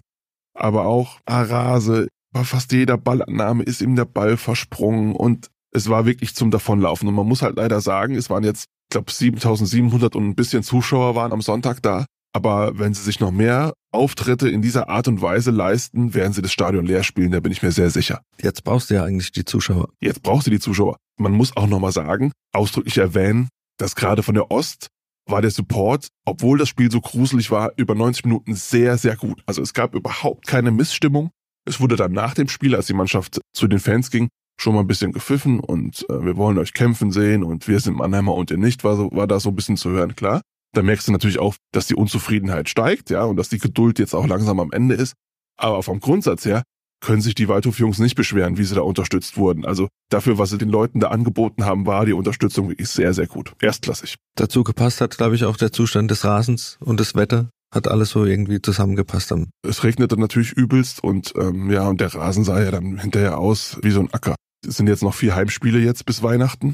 Aber 0.56 0.88
auch 0.88 1.20
Arase, 1.26 2.08
bei 2.34 2.44
fast 2.44 2.72
jeder 2.72 2.98
Ballannahme 2.98 3.64
ist 3.64 3.82
ihm 3.82 3.96
der 3.96 4.06
Ball 4.06 4.38
versprungen 4.38 5.16
und 5.16 5.50
es 5.72 5.90
war 5.90 6.06
wirklich 6.06 6.36
zum 6.36 6.52
Davonlaufen. 6.52 7.08
Und 7.08 7.16
man 7.16 7.28
muss 7.28 7.42
halt 7.42 7.58
leider 7.58 7.82
sagen, 7.82 8.16
es 8.16 8.30
waren 8.30 8.44
jetzt, 8.44 8.66
ich 8.90 8.94
glaube, 8.94 9.12
7700 9.12 10.16
und 10.16 10.26
ein 10.26 10.36
bisschen 10.36 10.64
Zuschauer 10.64 11.16
waren 11.16 11.32
am 11.32 11.42
Sonntag 11.42 11.82
da. 11.82 12.06
Aber 12.34 12.78
wenn 12.78 12.94
sie 12.94 13.02
sich 13.02 13.20
noch 13.20 13.32
mehr 13.32 13.74
Auftritte 13.92 14.50
in 14.50 14.62
dieser 14.62 14.88
Art 14.90 15.08
und 15.08 15.22
Weise 15.22 15.50
leisten, 15.50 16.14
werden 16.14 16.34
sie 16.34 16.44
das 16.44 16.52
Stadion 16.52 16.86
leer 16.86 17.04
spielen, 17.04 17.32
da 17.32 17.40
bin 17.40 17.52
ich 17.52 17.64
mir 17.64 17.72
sehr 17.72 17.90
sicher. 17.90 18.22
Jetzt 18.40 18.64
brauchst 18.64 18.90
du 18.90 18.96
ja 18.96 19.04
eigentlich 19.04 19.32
die 19.32 19.46
Zuschauer. 19.46 19.90
Jetzt 20.00 20.22
brauchst 20.22 20.46
du 20.46 20.52
die 20.52 20.60
Zuschauer. 20.60 20.98
Man 21.18 21.32
muss 21.32 21.58
auch 21.58 21.68
nochmal 21.68 21.92
sagen, 21.92 22.32
ausdrücklich 22.54 23.00
erwähnen, 23.00 23.50
dass 23.78 23.96
gerade 23.96 24.22
von 24.22 24.36
der 24.36 24.52
Ost 24.52 24.90
war 25.28 25.42
der 25.42 25.52
Support, 25.52 26.08
obwohl 26.26 26.58
das 26.58 26.70
Spiel 26.70 26.92
so 26.92 27.02
gruselig 27.02 27.52
war, 27.52 27.72
über 27.78 27.96
90 27.96 28.26
Minuten 28.26 28.56
sehr, 28.56 28.98
sehr 28.98 29.16
gut. 29.16 29.42
Also 29.46 29.62
es 29.62 29.74
gab 29.74 29.96
überhaupt 29.96 30.48
keine 30.48 30.72
Missstimmung. 30.72 31.32
Es 31.66 31.80
wurde 31.80 31.96
dann 31.96 32.12
nach 32.12 32.34
dem 32.34 32.48
Spiel, 32.48 32.76
als 32.76 32.88
die 32.88 32.94
Mannschaft 32.94 33.40
zu 33.54 33.68
den 33.68 33.80
Fans 33.80 34.12
ging, 34.12 34.30
schon 34.60 34.76
mal 34.76 34.82
ein 34.82 34.88
bisschen 34.88 35.12
gepfiffen 35.12 35.60
und 35.60 36.06
äh, 36.10 36.26
wir 36.26 36.38
wollen 36.38 36.58
euch 36.58 36.74
kämpfen 36.74 37.12
sehen 37.12 37.44
und 37.44 37.68
wir 37.68 37.80
sind 37.80 37.98
Mannheimer 37.98 38.34
und 38.34 38.52
ihr 38.52 38.58
nicht, 38.58 38.84
war, 38.84 38.96
so, 38.96 39.10
war 39.12 39.28
da 39.28 39.40
so 39.40 39.50
ein 39.50 39.56
bisschen 39.56 39.78
zu 39.78 39.90
hören, 39.90 40.16
klar. 40.16 40.42
Da 40.74 40.84
merkst 40.84 41.08
du 41.08 41.12
natürlich 41.12 41.40
auch, 41.40 41.56
dass 41.72 41.88
die 41.88 41.96
Unzufriedenheit 41.96 42.70
steigt, 42.70 43.10
ja, 43.10 43.24
und 43.24 43.38
dass 43.38 43.50
die 43.50 43.58
Geduld 43.58 43.98
jetzt 43.98 44.14
auch 44.14 44.28
langsam 44.28 44.60
am 44.60 44.72
Ende 44.72 44.96
ist. 44.96 45.14
Aber 45.58 45.82
vom 45.82 46.00
Grundsatz 46.00 46.46
her 46.46 46.64
können 47.02 47.22
sich 47.22 47.34
die 47.34 47.48
Waldhof-Jungs 47.48 48.00
nicht 48.00 48.16
beschweren, 48.16 48.58
wie 48.58 48.64
sie 48.64 48.76
da 48.76 48.82
unterstützt 48.82 49.38
wurden. 49.38 49.66
Also 49.66 49.88
dafür, 50.10 50.38
was 50.38 50.50
sie 50.50 50.58
den 50.58 50.70
Leuten 50.70 51.00
da 51.00 51.08
angeboten 51.08 51.66
haben, 51.66 51.86
war 51.86 52.06
die 52.06 52.14
Unterstützung 52.14 52.70
wirklich 52.70 52.90
sehr, 52.90 53.14
sehr 53.14 53.28
gut. 53.28 53.54
Erstklassig. 53.62 54.16
Dazu 54.36 54.64
gepasst 54.64 55.02
hat, 55.02 55.18
glaube 55.18 55.36
ich, 55.36 55.46
auch 55.46 55.58
der 55.58 55.72
Zustand 55.72 56.12
des 56.12 56.26
Rasens 56.26 56.78
und 56.82 57.00
das 57.00 57.16
Wetter. 57.16 57.50
Hat 57.72 57.88
alles 57.88 58.10
so 58.10 58.26
irgendwie 58.26 58.62
zusammengepasst. 58.62 59.34
Es 59.62 59.84
regnete 59.84 60.20
natürlich 60.20 60.54
übelst 60.54 61.04
und 61.04 61.34
ähm, 61.38 61.70
ja, 61.72 61.88
und 61.88 62.02
der 62.02 62.14
Rasen 62.14 62.44
sah 62.44 62.62
ja 62.62 62.72
dann 62.72 62.98
hinterher 62.98 63.38
aus 63.38 63.78
wie 63.84 63.92
so 63.92 64.00
ein 64.00 64.12
Acker. 64.12 64.36
Es 64.68 64.78
sind 64.78 64.88
jetzt 64.88 65.04
noch 65.04 65.14
vier 65.14 65.36
Heimspiele 65.36 65.80
jetzt 65.80 66.06
bis 66.06 66.22
Weihnachten. 66.24 66.74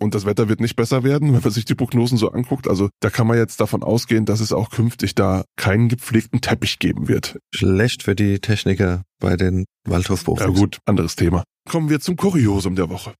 Und 0.00 0.14
das 0.14 0.24
Wetter 0.24 0.48
wird 0.48 0.60
nicht 0.60 0.74
besser 0.74 1.04
werden, 1.04 1.32
wenn 1.32 1.42
man 1.42 1.52
sich 1.52 1.64
die 1.64 1.74
Prognosen 1.74 2.18
so 2.18 2.32
anguckt. 2.32 2.66
Also 2.66 2.88
da 3.00 3.10
kann 3.10 3.26
man 3.26 3.36
jetzt 3.36 3.60
davon 3.60 3.82
ausgehen, 3.82 4.24
dass 4.24 4.40
es 4.40 4.52
auch 4.52 4.70
künftig 4.70 5.14
da 5.14 5.44
keinen 5.56 5.88
gepflegten 5.88 6.40
Teppich 6.40 6.78
geben 6.78 7.08
wird. 7.08 7.38
Schlecht 7.54 8.02
für 8.02 8.14
die 8.14 8.40
Techniker 8.40 9.02
bei 9.20 9.36
den 9.36 9.64
waldhof 9.86 10.22
-Profis. 10.22 10.40
Ja 10.40 10.46
gut, 10.48 10.78
anderes 10.86 11.14
Thema. 11.14 11.44
Kommen 11.68 11.90
wir 11.90 12.00
zum 12.00 12.16
Kuriosum 12.16 12.74
der 12.74 12.88
Woche. 12.88 13.14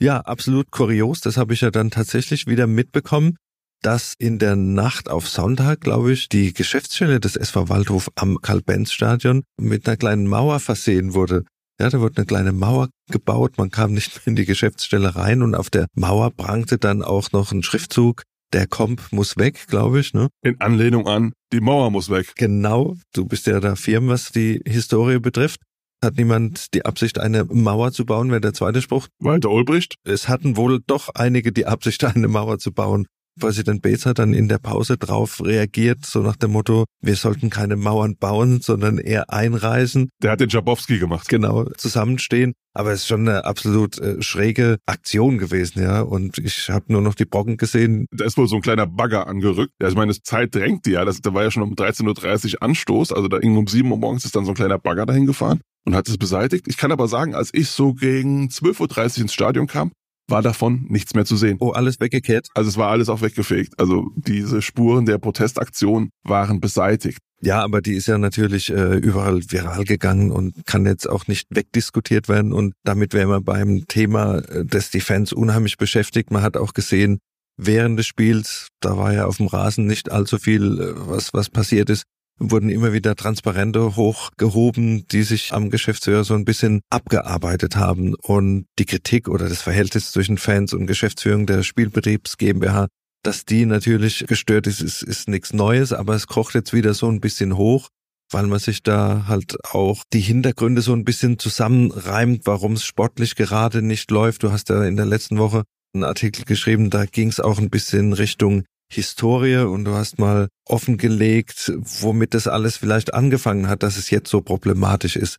Ja, 0.00 0.20
absolut 0.20 0.70
kurios. 0.70 1.20
Das 1.20 1.36
habe 1.36 1.54
ich 1.54 1.60
ja 1.62 1.72
dann 1.72 1.90
tatsächlich 1.90 2.46
wieder 2.46 2.68
mitbekommen, 2.68 3.36
dass 3.82 4.14
in 4.18 4.38
der 4.38 4.54
Nacht 4.54 5.08
auf 5.08 5.28
Sonntag, 5.28 5.80
glaube 5.80 6.12
ich, 6.12 6.28
die 6.28 6.52
Geschäftsstelle 6.52 7.18
des 7.18 7.34
SV 7.34 7.68
Waldhof 7.68 8.08
am 8.14 8.40
Karl-Benz-Stadion 8.40 9.42
mit 9.60 9.88
einer 9.88 9.96
kleinen 9.96 10.28
Mauer 10.28 10.60
versehen 10.60 11.14
wurde. 11.14 11.44
Ja, 11.80 11.88
da 11.90 12.00
wurde 12.00 12.16
eine 12.16 12.26
kleine 12.26 12.52
Mauer 12.52 12.88
gebaut, 13.08 13.56
man 13.56 13.70
kam 13.70 13.92
nicht 13.92 14.16
mehr 14.16 14.26
in 14.26 14.36
die 14.36 14.46
Geschäftsstelle 14.46 15.14
rein 15.14 15.42
und 15.42 15.54
auf 15.54 15.70
der 15.70 15.86
Mauer 15.94 16.32
prangte 16.32 16.76
dann 16.76 17.02
auch 17.02 17.30
noch 17.30 17.52
ein 17.52 17.62
Schriftzug, 17.62 18.24
der 18.52 18.66
Komp 18.66 19.12
muss 19.12 19.36
weg, 19.36 19.66
glaube 19.68 20.00
ich, 20.00 20.12
ne? 20.12 20.28
In 20.42 20.60
Anlehnung 20.60 21.06
an, 21.06 21.32
die 21.52 21.60
Mauer 21.60 21.90
muss 21.92 22.10
weg. 22.10 22.32
Genau, 22.36 22.96
du 23.12 23.26
bist 23.26 23.46
ja 23.46 23.60
da 23.60 23.76
firm, 23.76 24.08
was 24.08 24.32
die 24.32 24.60
Historie 24.66 25.20
betrifft. 25.20 25.60
Hat 26.02 26.16
niemand 26.16 26.74
die 26.74 26.84
Absicht, 26.84 27.18
eine 27.18 27.44
Mauer 27.44 27.92
zu 27.92 28.06
bauen, 28.06 28.30
wäre 28.30 28.40
der 28.40 28.54
zweite 28.54 28.82
Spruch. 28.82 29.06
Walter 29.20 29.50
Ulbricht? 29.50 29.96
Es 30.04 30.28
hatten 30.28 30.56
wohl 30.56 30.80
doch 30.84 31.10
einige 31.14 31.52
die 31.52 31.66
Absicht, 31.66 32.04
eine 32.04 32.28
Mauer 32.28 32.58
zu 32.58 32.72
bauen. 32.72 33.06
Präsident 33.38 33.82
Bates 33.82 34.06
hat 34.06 34.18
dann 34.18 34.34
in 34.34 34.48
der 34.48 34.58
Pause 34.58 34.98
drauf 34.98 35.42
reagiert, 35.42 36.04
so 36.04 36.20
nach 36.20 36.36
dem 36.36 36.52
Motto, 36.52 36.84
wir 37.00 37.16
sollten 37.16 37.50
keine 37.50 37.76
Mauern 37.76 38.16
bauen, 38.16 38.60
sondern 38.60 38.98
eher 38.98 39.32
einreisen. 39.32 40.10
Der 40.22 40.32
hat 40.32 40.40
den 40.40 40.48
Jabowski 40.48 40.98
gemacht. 40.98 41.28
Genau, 41.28 41.64
zusammenstehen. 41.76 42.54
Aber 42.74 42.92
es 42.92 43.00
ist 43.00 43.08
schon 43.08 43.28
eine 43.28 43.44
absolut 43.44 43.98
äh, 43.98 44.22
schräge 44.22 44.78
Aktion 44.86 45.38
gewesen, 45.38 45.82
ja. 45.82 46.00
Und 46.00 46.38
ich 46.38 46.70
habe 46.70 46.92
nur 46.92 47.00
noch 47.00 47.14
die 47.14 47.24
Brocken 47.24 47.56
gesehen. 47.56 48.06
Da 48.12 48.24
ist 48.24 48.36
wohl 48.36 48.46
so 48.46 48.56
ein 48.56 48.62
kleiner 48.62 48.86
Bagger 48.86 49.26
angerückt. 49.26 49.72
Ja, 49.80 49.88
ich 49.88 49.94
meine, 49.94 50.12
Zeit 50.20 50.54
drängt 50.54 50.86
ja. 50.86 51.04
Das, 51.04 51.20
da 51.20 51.34
war 51.34 51.42
ja 51.42 51.50
schon 51.50 51.62
um 51.62 51.74
13.30 51.74 52.54
Uhr 52.54 52.62
Anstoß. 52.62 53.12
Also 53.12 53.28
da 53.28 53.38
irgendwie 53.38 53.58
um 53.58 53.66
7 53.66 53.90
Uhr 53.90 53.98
morgens 53.98 54.24
ist 54.24 54.36
dann 54.36 54.44
so 54.44 54.52
ein 54.52 54.56
kleiner 54.56 54.78
Bagger 54.78 55.06
dahin 55.06 55.26
gefahren 55.26 55.60
und 55.86 55.96
hat 55.96 56.08
es 56.08 56.18
beseitigt. 56.18 56.66
Ich 56.68 56.76
kann 56.76 56.92
aber 56.92 57.08
sagen, 57.08 57.34
als 57.34 57.50
ich 57.52 57.70
so 57.70 57.94
gegen 57.94 58.48
12.30 58.48 59.16
Uhr 59.16 59.22
ins 59.22 59.34
Stadion 59.34 59.66
kam, 59.66 59.90
war 60.28 60.42
davon 60.42 60.86
nichts 60.88 61.14
mehr 61.14 61.24
zu 61.24 61.36
sehen. 61.36 61.56
Oh, 61.60 61.70
alles 61.70 62.00
weggekehrt? 62.00 62.48
Also 62.54 62.68
es 62.68 62.76
war 62.76 62.90
alles 62.90 63.08
auch 63.08 63.22
weggefegt. 63.22 63.78
Also 63.78 64.10
diese 64.16 64.62
Spuren 64.62 65.06
der 65.06 65.18
Protestaktion 65.18 66.10
waren 66.22 66.60
beseitigt. 66.60 67.18
Ja, 67.40 67.62
aber 67.62 67.80
die 67.80 67.94
ist 67.94 68.08
ja 68.08 68.18
natürlich 68.18 68.70
äh, 68.70 68.96
überall 68.96 69.40
viral 69.48 69.84
gegangen 69.84 70.32
und 70.32 70.66
kann 70.66 70.86
jetzt 70.86 71.08
auch 71.08 71.28
nicht 71.28 71.46
wegdiskutiert 71.50 72.28
werden. 72.28 72.52
Und 72.52 72.74
damit 72.84 73.14
wären 73.14 73.28
wir 73.28 73.40
beim 73.40 73.86
Thema, 73.86 74.38
äh, 74.38 74.64
das 74.64 74.90
die 74.90 75.00
Fans 75.00 75.32
unheimlich 75.32 75.76
beschäftigt. 75.76 76.32
Man 76.32 76.42
hat 76.42 76.56
auch 76.56 76.72
gesehen, 76.74 77.20
während 77.56 77.98
des 77.98 78.06
Spiels, 78.06 78.68
da 78.80 78.96
war 78.96 79.12
ja 79.12 79.26
auf 79.26 79.36
dem 79.36 79.46
Rasen 79.46 79.86
nicht 79.86 80.10
allzu 80.10 80.38
viel, 80.38 80.80
äh, 80.80 80.92
was, 81.08 81.32
was 81.32 81.48
passiert 81.48 81.90
ist, 81.90 82.04
wurden 82.38 82.70
immer 82.70 82.92
wieder 82.92 83.16
Transparente 83.16 83.96
hochgehoben, 83.96 85.06
die 85.08 85.22
sich 85.22 85.52
am 85.52 85.70
Geschäftsführer 85.70 86.24
so 86.24 86.34
ein 86.34 86.44
bisschen 86.44 86.80
abgearbeitet 86.90 87.76
haben. 87.76 88.14
Und 88.14 88.66
die 88.78 88.86
Kritik 88.86 89.28
oder 89.28 89.48
das 89.48 89.62
Verhältnis 89.62 90.12
zwischen 90.12 90.38
Fans 90.38 90.72
und 90.72 90.86
Geschäftsführung 90.86 91.46
der 91.46 91.62
Spielbetriebs 91.62 92.36
GmbH, 92.36 92.88
dass 93.22 93.44
die 93.44 93.66
natürlich 93.66 94.24
gestört 94.26 94.66
ist, 94.66 94.80
ist, 94.80 95.02
ist 95.02 95.28
nichts 95.28 95.52
Neues, 95.52 95.92
aber 95.92 96.14
es 96.14 96.26
kocht 96.26 96.54
jetzt 96.54 96.72
wieder 96.72 96.94
so 96.94 97.08
ein 97.08 97.20
bisschen 97.20 97.56
hoch 97.56 97.88
weil 98.30 98.46
man 98.46 98.58
sich 98.58 98.82
da 98.82 99.24
halt 99.26 99.56
auch 99.72 100.02
die 100.12 100.20
Hintergründe 100.20 100.82
so 100.82 100.92
ein 100.92 101.04
bisschen 101.04 101.38
zusammenreimt, 101.38 102.42
warum 102.44 102.74
es 102.74 102.84
sportlich 102.84 103.36
gerade 103.36 103.82
nicht 103.82 104.10
läuft. 104.10 104.42
Du 104.42 104.52
hast 104.52 104.68
ja 104.68 104.84
in 104.84 104.96
der 104.96 105.06
letzten 105.06 105.38
Woche 105.38 105.64
einen 105.94 106.04
Artikel 106.04 106.44
geschrieben, 106.44 106.90
da 106.90 107.06
ging 107.06 107.28
es 107.28 107.40
auch 107.40 107.58
ein 107.58 107.70
bisschen 107.70 108.12
Richtung 108.12 108.64
Historie 108.90 109.58
und 109.58 109.84
du 109.84 109.94
hast 109.94 110.18
mal 110.18 110.48
offengelegt, 110.64 111.72
womit 112.00 112.34
das 112.34 112.46
alles 112.46 112.76
vielleicht 112.76 113.14
angefangen 113.14 113.68
hat, 113.68 113.82
dass 113.82 113.96
es 113.96 114.10
jetzt 114.10 114.30
so 114.30 114.40
problematisch 114.40 115.16
ist. 115.16 115.38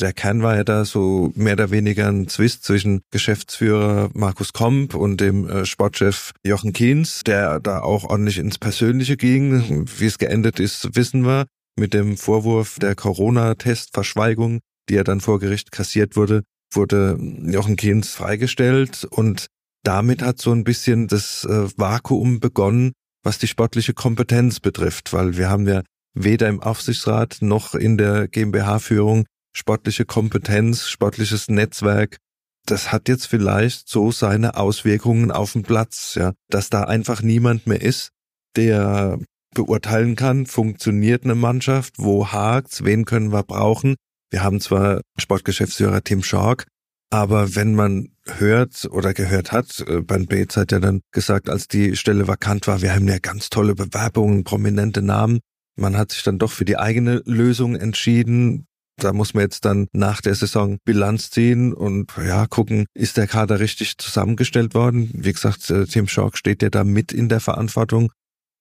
Der 0.00 0.12
Kern 0.12 0.42
war 0.42 0.56
ja 0.56 0.64
da 0.64 0.84
so 0.84 1.32
mehr 1.36 1.52
oder 1.52 1.70
weniger 1.70 2.08
ein 2.08 2.26
Zwist 2.26 2.64
zwischen 2.64 3.02
Geschäftsführer 3.12 4.10
Markus 4.12 4.52
Komp 4.52 4.94
und 4.94 5.20
dem 5.20 5.48
äh, 5.48 5.64
Sportchef 5.64 6.32
Jochen 6.44 6.72
Kienz, 6.72 7.22
der 7.22 7.60
da 7.60 7.80
auch 7.80 8.02
ordentlich 8.02 8.38
ins 8.38 8.58
Persönliche 8.58 9.16
ging. 9.16 9.86
Wie 9.98 10.06
es 10.06 10.18
geendet 10.18 10.58
ist, 10.58 10.96
wissen 10.96 11.24
wir 11.24 11.46
mit 11.76 11.94
dem 11.94 12.16
Vorwurf 12.16 12.78
der 12.80 12.96
Corona-Testverschweigung, 12.96 14.58
die 14.88 14.94
ja 14.94 15.04
dann 15.04 15.20
vor 15.20 15.38
Gericht 15.38 15.70
kassiert 15.70 16.16
wurde, 16.16 16.42
wurde 16.72 17.16
Jochen 17.44 17.76
Kehns 17.76 18.10
freigestellt 18.10 19.06
und 19.08 19.46
damit 19.84 20.22
hat 20.22 20.40
so 20.40 20.52
ein 20.52 20.64
bisschen 20.64 21.06
das 21.06 21.44
äh, 21.44 21.68
Vakuum 21.76 22.40
begonnen, 22.40 22.92
was 23.22 23.38
die 23.38 23.46
sportliche 23.46 23.94
Kompetenz 23.94 24.60
betrifft, 24.60 25.12
weil 25.12 25.36
wir 25.36 25.48
haben 25.48 25.68
ja 25.68 25.82
weder 26.14 26.48
im 26.48 26.60
Aufsichtsrat 26.60 27.38
noch 27.40 27.74
in 27.74 27.96
der 27.96 28.28
GmbH-Führung 28.28 29.26
sportliche 29.56 30.04
Kompetenz, 30.04 30.88
sportliches 30.88 31.48
Netzwerk. 31.48 32.18
Das 32.66 32.92
hat 32.92 33.08
jetzt 33.08 33.26
vielleicht 33.26 33.88
so 33.88 34.10
seine 34.10 34.56
Auswirkungen 34.56 35.30
auf 35.30 35.52
den 35.52 35.62
Platz, 35.62 36.14
ja, 36.16 36.32
dass 36.48 36.70
da 36.70 36.84
einfach 36.84 37.22
niemand 37.22 37.66
mehr 37.66 37.80
ist, 37.80 38.10
der 38.56 39.18
beurteilen 39.54 40.16
kann, 40.16 40.46
funktioniert 40.46 41.24
eine 41.24 41.34
Mannschaft, 41.34 41.94
wo 41.98 42.28
hakt's, 42.28 42.84
wen 42.84 43.04
können 43.04 43.32
wir 43.32 43.44
brauchen. 43.44 43.94
Wir 44.30 44.42
haben 44.42 44.60
zwar 44.60 45.00
Sportgeschäftsführer 45.18 46.02
Tim 46.02 46.22
Schork, 46.22 46.66
aber 47.10 47.54
wenn 47.54 47.74
man 47.74 48.08
hört 48.26 48.86
oder 48.90 49.14
gehört 49.14 49.52
hat, 49.52 49.84
äh, 49.86 50.00
Ben 50.00 50.26
Bates 50.26 50.56
hat 50.56 50.72
ja 50.72 50.80
dann 50.80 51.00
gesagt, 51.12 51.48
als 51.48 51.68
die 51.68 51.96
Stelle 51.96 52.26
vakant 52.26 52.66
war, 52.66 52.82
wir 52.82 52.94
haben 52.94 53.08
ja 53.08 53.18
ganz 53.18 53.50
tolle 53.50 53.74
Bewerbungen, 53.74 54.44
prominente 54.44 55.02
Namen. 55.02 55.40
Man 55.76 55.96
hat 55.96 56.12
sich 56.12 56.22
dann 56.22 56.38
doch 56.38 56.50
für 56.50 56.64
die 56.64 56.78
eigene 56.78 57.22
Lösung 57.24 57.76
entschieden. 57.76 58.66
Da 58.96 59.12
muss 59.12 59.34
man 59.34 59.42
jetzt 59.42 59.64
dann 59.64 59.88
nach 59.92 60.20
der 60.20 60.36
Saison 60.36 60.78
Bilanz 60.84 61.30
ziehen 61.30 61.72
und 61.72 62.12
ja, 62.16 62.46
gucken, 62.46 62.86
ist 62.94 63.16
der 63.16 63.26
Kader 63.26 63.58
richtig 63.58 63.98
zusammengestellt 63.98 64.74
worden? 64.74 65.10
Wie 65.12 65.32
gesagt, 65.32 65.68
äh, 65.70 65.86
Tim 65.86 66.06
Schork 66.06 66.38
steht 66.38 66.62
ja 66.62 66.70
da 66.70 66.84
mit 66.84 67.12
in 67.12 67.28
der 67.28 67.40
Verantwortung 67.40 68.12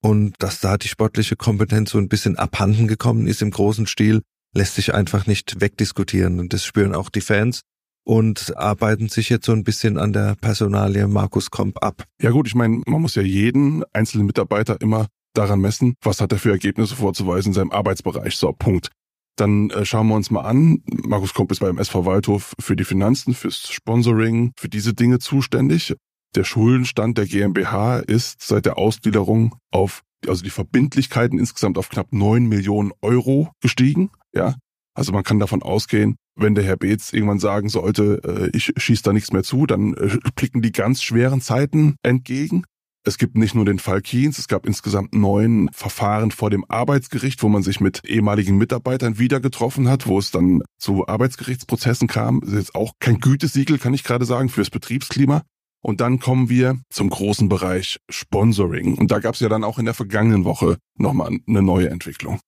und 0.02 0.36
dass 0.40 0.60
da 0.60 0.78
die 0.78 0.88
sportliche 0.88 1.36
Kompetenz 1.36 1.92
so 1.92 2.00
ein 2.00 2.10
bisschen 2.10 2.38
abhanden 2.38 2.88
gekommen 2.88 3.28
ist 3.28 3.42
im 3.42 3.52
großen 3.52 3.86
Stil, 3.86 4.22
lässt 4.56 4.76
sich 4.76 4.94
einfach 4.94 5.28
nicht 5.28 5.62
wegdiskutieren. 5.62 6.40
Und 6.40 6.52
das 6.54 6.66
spüren 6.66 6.96
auch 6.96 7.10
die 7.10 7.22
Fans 7.22 7.62
und 8.06 8.56
arbeiten 8.58 9.10
sich 9.10 9.30
jetzt 9.30 9.46
so 9.46 9.52
ein 9.52 9.64
bisschen 9.64 9.98
an 9.98 10.14
der 10.14 10.36
Personalie 10.36 11.08
Markus 11.08 11.52
Komp 11.52 11.84
ab. 11.84 12.04
Ja 12.22 12.32
gut, 12.32 12.48
ich 12.48 12.56
meine, 12.56 12.82
man 12.86 13.02
muss 13.02 13.16
ja 13.16 13.22
jeden 13.22 13.84
einzelnen 13.94 14.26
Mitarbeiter 14.26 14.80
immer 14.82 15.08
daran 15.34 15.62
messen, 15.62 15.96
was 16.02 16.22
hat 16.22 16.32
er 16.32 16.38
für 16.38 16.52
Ergebnisse 16.52 16.96
vorzuweisen 16.96 17.50
in 17.50 17.54
seinem 17.54 17.72
Arbeitsbereich. 17.72 18.36
So, 18.38 18.52
Punkt. 18.54 18.90
Dann 19.36 19.72
äh, 19.72 19.84
schauen 19.84 20.08
wir 20.08 20.16
uns 20.16 20.30
mal 20.30 20.42
an. 20.42 20.84
Markus 20.86 21.34
Komp 21.34 21.52
ist 21.52 21.60
beim 21.60 21.80
SV 21.80 22.06
Waldhof 22.06 22.54
für 22.60 22.76
die 22.76 22.84
Finanzen, 22.84 23.34
fürs 23.34 23.72
Sponsoring, 23.72 24.52
für 24.58 24.70
diese 24.70 24.94
Dinge 24.94 25.20
zuständig. 25.20 25.96
Der 26.36 26.44
Schuldenstand 26.44 27.18
der 27.18 27.26
GmbH 27.26 28.00
ist 28.00 28.42
seit 28.42 28.66
der 28.66 28.78
Ausgliederung 28.78 29.56
auf, 29.72 30.04
also 30.28 30.44
die 30.44 30.50
Verbindlichkeiten 30.50 31.40
insgesamt 31.40 31.78
auf 31.78 31.90
knapp 31.90 32.12
neun 32.12 32.46
Millionen 32.46 32.92
Euro 33.02 33.52
gestiegen. 33.60 34.12
Ja, 34.34 34.56
also 34.96 35.12
man 35.12 35.24
kann 35.24 35.40
davon 35.40 35.64
ausgehen, 35.64 36.16
wenn 36.36 36.56
der 36.56 36.64
Herr 36.64 36.78
Beetz 36.78 37.14
irgendwann 37.14 37.40
sagen 37.40 37.70
sollte, 37.70 38.22
äh, 38.24 38.58
ich 38.58 38.74
schieße 38.76 39.04
da 39.04 39.14
nichts 39.14 39.32
mehr 39.32 39.44
zu, 39.44 39.66
dann 39.66 39.94
äh, 39.94 40.18
blicken 40.36 40.62
die 40.62 40.72
ganz 40.72 41.02
schweren 41.04 41.42
Zeiten 41.42 41.96
entgegen. 42.04 42.64
Es 43.06 43.18
gibt 43.18 43.36
nicht 43.36 43.54
nur 43.54 43.66
den 43.66 43.80
Fall 43.80 44.02
Kiens, 44.02 44.40
es 44.40 44.48
gab 44.48 44.66
insgesamt 44.66 45.14
neun 45.14 45.70
Verfahren 45.74 46.32
vor 46.32 46.50
dem 46.50 46.64
Arbeitsgericht, 46.70 47.44
wo 47.44 47.50
man 47.50 47.62
sich 47.62 47.82
mit 47.82 48.06
ehemaligen 48.06 48.58
Mitarbeitern 48.58 49.20
wieder 49.20 49.42
getroffen 49.42 49.90
hat, 49.90 50.08
wo 50.08 50.20
es 50.20 50.32
dann 50.32 50.64
zu 50.78 51.06
Arbeitsgerichtsprozessen 51.06 52.08
kam. 52.08 52.40
Das 52.40 52.52
ist 52.52 52.56
jetzt 52.56 52.76
auch 52.76 52.94
kein 53.00 53.20
Gütesiegel, 53.20 53.78
kann 53.78 53.94
ich 53.94 54.06
gerade 54.06 54.24
sagen, 54.24 54.48
fürs 54.48 54.70
Betriebsklima. 54.70 55.44
Und 55.82 56.00
dann 56.00 56.20
kommen 56.20 56.48
wir 56.48 56.80
zum 56.90 57.10
großen 57.10 57.50
Bereich 57.50 57.98
Sponsoring. 58.10 58.96
Und 58.96 59.12
da 59.12 59.20
gab 59.20 59.36
es 59.36 59.42
ja 59.42 59.50
dann 59.50 59.66
auch 59.66 59.80
in 59.80 59.86
der 59.86 59.94
vergangenen 59.94 60.46
Woche 60.46 60.78
nochmal 60.98 61.38
eine 61.46 61.62
neue 61.62 61.90
Entwicklung. 61.90 62.40